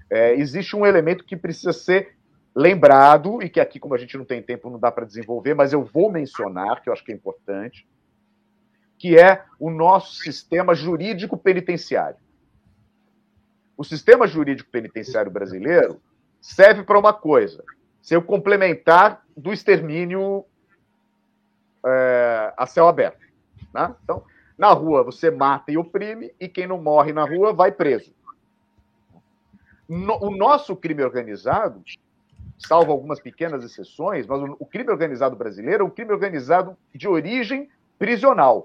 [0.08, 2.16] é, existe um elemento que precisa ser
[2.56, 5.74] lembrado e que aqui, como a gente não tem tempo, não dá para desenvolver, mas
[5.74, 7.86] eu vou mencionar, que eu acho que é importante,
[8.98, 12.16] que é o nosso sistema jurídico penitenciário.
[13.76, 16.00] O sistema jurídico penitenciário brasileiro
[16.40, 17.62] serve para uma coisa:
[18.00, 20.46] ser o complementar do extermínio
[21.84, 23.24] é, a céu aberto.
[23.72, 23.94] Né?
[24.02, 24.24] Então,
[24.56, 28.14] na rua você mata e oprime, e quem não morre na rua vai preso.
[29.88, 31.82] No, o nosso crime organizado,
[32.58, 37.06] salvo algumas pequenas exceções, mas o, o crime organizado brasileiro é um crime organizado de
[37.06, 37.68] origem
[37.98, 38.64] prisional.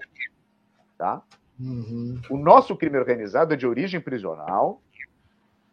[0.98, 1.22] Tá?
[1.60, 2.22] Uhum.
[2.30, 4.82] O nosso crime organizado é de origem prisional,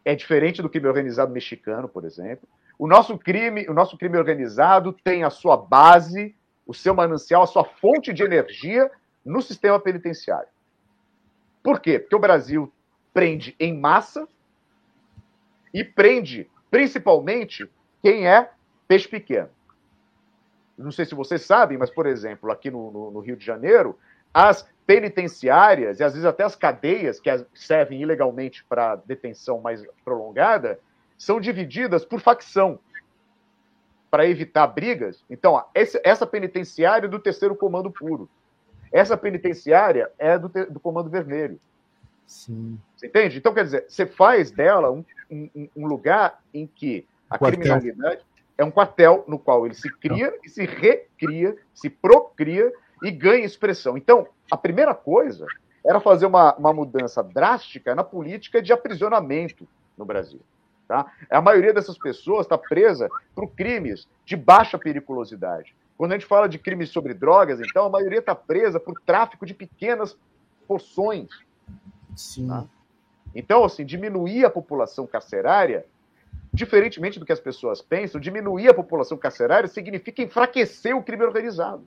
[0.04, 2.48] é diferente do crime organizado mexicano, por exemplo.
[2.78, 6.34] O nosso crime, o nosso crime organizado tem a sua base,
[6.66, 8.90] o seu manancial, a sua fonte de energia
[9.24, 10.48] no sistema penitenciário.
[11.62, 11.98] Por quê?
[11.98, 12.72] Porque o Brasil
[13.14, 14.28] prende em massa
[15.72, 17.68] e prende principalmente
[18.02, 18.50] quem é
[18.86, 19.50] peixe pequeno.
[20.76, 23.98] Não sei se vocês sabem, mas, por exemplo, aqui no, no, no Rio de Janeiro,
[24.32, 30.78] as penitenciárias e às vezes até as cadeias que servem ilegalmente para detenção mais prolongada
[31.18, 32.78] são divididas por facção
[34.16, 35.22] para evitar brigas.
[35.28, 38.26] Então, esse, essa penitenciária é do terceiro comando puro.
[38.90, 41.60] Essa penitenciária é do, do comando vermelho.
[42.26, 42.78] Sim.
[42.96, 43.36] Você entende?
[43.36, 47.60] Então, quer dizer, você faz dela um, um, um lugar em que a quartel.
[47.60, 48.22] criminalidade
[48.56, 53.44] é um quartel no qual ele se cria e se recria, se procria e ganha
[53.44, 53.98] expressão.
[53.98, 55.46] Então, a primeira coisa
[55.84, 60.40] era fazer uma, uma mudança drástica na política de aprisionamento no Brasil.
[60.86, 61.12] Tá?
[61.28, 65.74] A maioria dessas pessoas está presa por crimes de baixa periculosidade.
[65.98, 69.44] Quando a gente fala de crimes sobre drogas, então, a maioria está presa por tráfico
[69.44, 70.16] de pequenas
[70.68, 71.28] porções.
[72.14, 72.48] Sim.
[72.48, 72.64] Tá?
[73.34, 75.84] Então, assim, diminuir a população carcerária,
[76.52, 81.86] diferentemente do que as pessoas pensam, diminuir a população carcerária significa enfraquecer o crime organizado.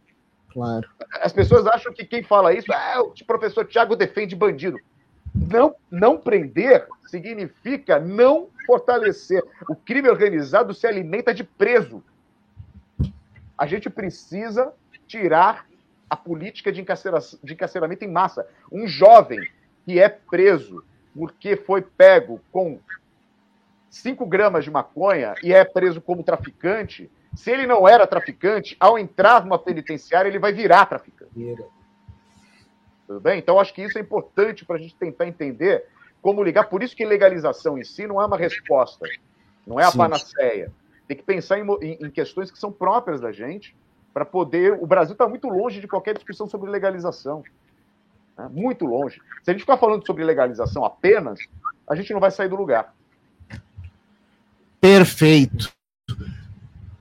[0.52, 0.90] Claro.
[1.22, 4.78] As pessoas acham que quem fala isso é o professor Tiago defende bandido.
[5.34, 9.44] Não, não prender significa não fortalecer.
[9.68, 12.04] O crime organizado se alimenta de preso.
[13.58, 14.72] A gente precisa
[15.08, 15.66] tirar
[16.10, 16.84] a política de,
[17.44, 18.48] de encarceramento em massa.
[18.72, 19.40] Um jovem
[19.86, 20.84] que é preso
[21.16, 22.80] porque foi pego com
[23.90, 28.98] 5 gramas de maconha e é preso como traficante, se ele não era traficante, ao
[28.98, 31.32] entrar numa penitenciária, ele vai virar traficante.
[33.10, 33.40] Tudo bem?
[33.40, 35.84] Então, acho que isso é importante para a gente tentar entender
[36.22, 36.66] como ligar.
[36.66, 39.04] Por isso que legalização em si não é uma resposta,
[39.66, 39.98] não é a Sim.
[39.98, 40.72] panaceia.
[41.08, 43.76] Tem que pensar em, em, questões que são próprias da gente
[44.14, 44.74] para poder.
[44.74, 47.42] O Brasil está muito longe de qualquer discussão sobre legalização.
[48.38, 48.48] Né?
[48.52, 49.20] Muito longe.
[49.42, 51.40] Se a gente ficar falando sobre legalização apenas,
[51.90, 52.94] a gente não vai sair do lugar.
[54.80, 55.74] Perfeito.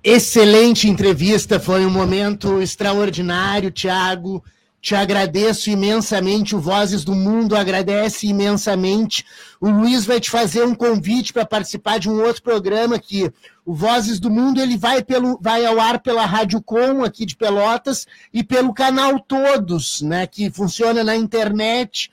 [0.02, 4.42] Excelente entrevista, foi um momento extraordinário, Tiago.
[4.80, 9.24] Te agradeço imensamente, o Vozes do Mundo agradece imensamente.
[9.60, 13.30] O Luiz vai te fazer um convite para participar de um outro programa que
[13.66, 17.34] o Vozes do Mundo ele vai, pelo, vai ao ar pela Rádio Com aqui de
[17.34, 22.10] Pelotas e pelo canal Todos, né, que funciona na internet,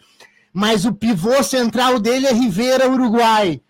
[0.52, 3.62] mas o pivô central dele é Rivera, Uruguai.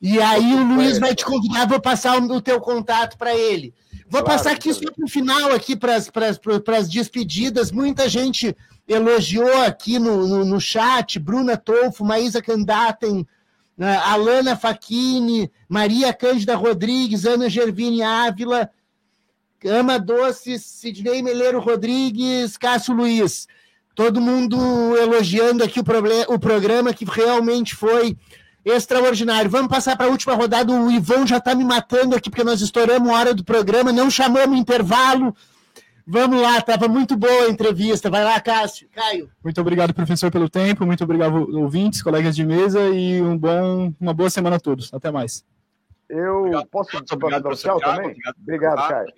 [0.00, 3.74] E aí o Luiz vai te convidar, vou passar o teu contato para ele.
[4.10, 7.70] Vou claro, passar aqui só para o final, aqui para as despedidas.
[7.70, 8.56] Muita gente
[8.86, 13.26] elogiou aqui no, no, no chat, Bruna Tolfo, Maísa Candaten,
[13.76, 18.70] né, Alana Facchini, Maria Cândida Rodrigues, Ana Gervini Ávila,
[19.64, 23.46] Ama Doce, Sidney Meleiro Rodrigues, Cássio Luiz.
[23.94, 24.56] Todo mundo
[24.96, 25.84] elogiando aqui o,
[26.32, 28.16] o programa, que realmente foi
[28.72, 29.50] extraordinário.
[29.50, 30.72] Vamos passar para a última rodada.
[30.72, 34.10] O Ivão já está me matando aqui, porque nós estouramos a hora do programa, não
[34.10, 35.34] chamamos intervalo.
[36.06, 38.08] Vamos lá, estava muito boa a entrevista.
[38.08, 38.88] Vai lá, Cássio.
[38.94, 39.30] Caio.
[39.44, 40.86] Muito obrigado, professor, pelo tempo.
[40.86, 44.92] Muito obrigado, ouvintes, colegas de mesa e um bom, uma boa semana a todos.
[44.94, 45.44] Até mais.
[46.08, 48.10] Eu obrigado, posso obrigado, professor também?
[48.10, 49.12] Obrigado, obrigado Caio.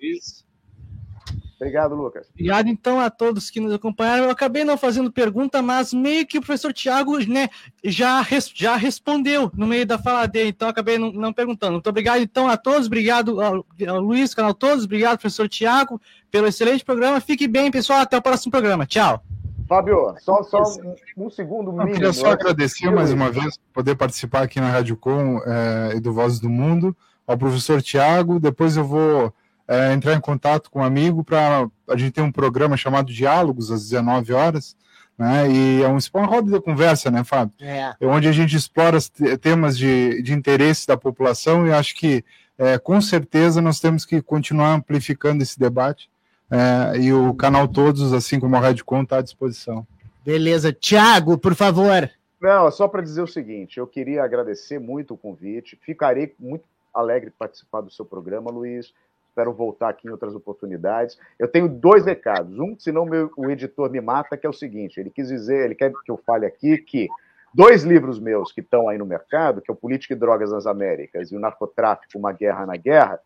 [1.61, 2.27] Obrigado, Lucas.
[2.33, 4.25] Obrigado, então, a todos que nos acompanharam.
[4.25, 7.51] Eu acabei não fazendo pergunta, mas meio que o professor Tiago né,
[7.85, 11.73] já, res, já respondeu no meio da fala dele, então acabei não, não, perguntando.
[11.73, 12.87] Muito obrigado, então, a todos.
[12.87, 14.87] Obrigado ao, ao Luiz, canal todos.
[14.87, 16.01] Obrigado, professor Tiago,
[16.31, 17.21] pelo excelente programa.
[17.21, 18.01] Fique bem, pessoal.
[18.01, 18.87] Até o próximo programa.
[18.87, 19.23] Tchau.
[19.69, 23.95] Fábio, só, só um, um segundo Eu queria só agradecer mais uma vez por poder
[23.97, 26.97] participar aqui na Rádio Com é, e do Vozes do Mundo,
[27.27, 28.41] ao professor Tiago.
[28.41, 29.33] Depois eu vou
[29.71, 33.71] é, entrar em contato com um amigo para a gente ter um programa chamado Diálogos
[33.71, 34.77] às 19 horas.
[35.17, 37.55] Né, e é um, uma roda de conversa, né, Fábio?
[37.61, 37.95] É.
[38.01, 38.99] É onde a gente explora
[39.41, 42.25] temas de, de interesse da população e acho que,
[42.59, 46.11] é, com certeza, nós temos que continuar amplificando esse debate.
[46.51, 49.87] é, e o canal Todos, assim como a Rádio Com, está à disposição.
[50.25, 50.73] Beleza.
[50.73, 52.11] Tiago, por favor.
[52.41, 56.65] Não, é só para dizer o seguinte, eu queria agradecer muito o convite, ficarei muito
[56.93, 58.93] alegre de participar do seu programa, Luiz,
[59.31, 61.19] espero voltar aqui em outras oportunidades.
[61.39, 65.01] Eu tenho dois recados, um, senão meu, o editor me mata, que é o seguinte,
[65.01, 67.09] ele quis dizer, ele quer que eu fale aqui que
[67.55, 70.67] dois livros meus que estão aí no mercado, que é o Política e Drogas nas
[70.67, 73.21] Américas e o Narcotráfico, Uma Guerra na Guerra,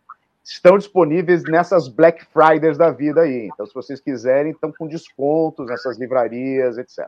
[0.44, 3.48] estão disponíveis nessas Black Fridays da vida aí.
[3.52, 7.06] Então, se vocês quiserem, estão com descontos nessas livrarias, etc.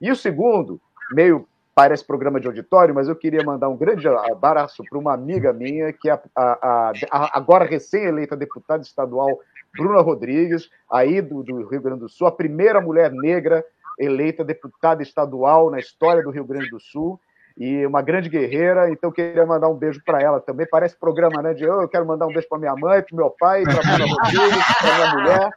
[0.00, 0.80] E o segundo,
[1.12, 1.46] meio
[1.78, 5.92] parece programa de auditório, mas eu queria mandar um grande abraço para uma amiga minha,
[5.92, 9.38] que é a, a- a- agora recém-eleita deputada estadual,
[9.76, 13.64] Bruna Rodrigues, aí do, do Rio Grande do Sul, a primeira mulher negra
[13.96, 17.20] eleita deputada estadual na história do Rio Grande do Sul,
[17.56, 20.66] e uma grande guerreira, então queria mandar um beijo para ela também.
[20.68, 21.54] Parece programa, né?
[21.54, 24.06] De "Oh, eu quero mandar um beijo para minha mãe, para meu pai, para Bruna
[24.14, 25.50] Rodrigues, para minha mulher.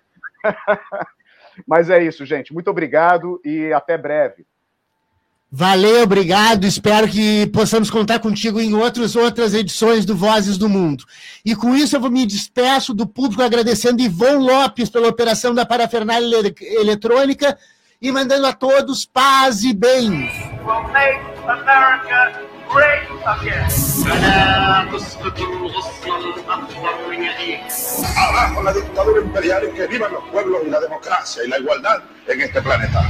[1.67, 2.53] Mas é isso, gente.
[2.53, 4.45] Muito obrigado e até breve.
[5.53, 6.63] Valeu, obrigado.
[6.65, 11.03] Espero que possamos contar contigo em outras outras edições do Vozes do Mundo.
[11.43, 15.65] E com isso eu vou me despeço do público agradecendo Ivon Lopes pela operação da
[15.65, 17.57] parafernália ele- eletrônica
[18.01, 20.31] e mandando a todos paz e bem.
[28.15, 32.01] Abajo la dictadura imperial y que vivan los pueblos y la democracia y la igualdad
[32.27, 33.01] en este planeta.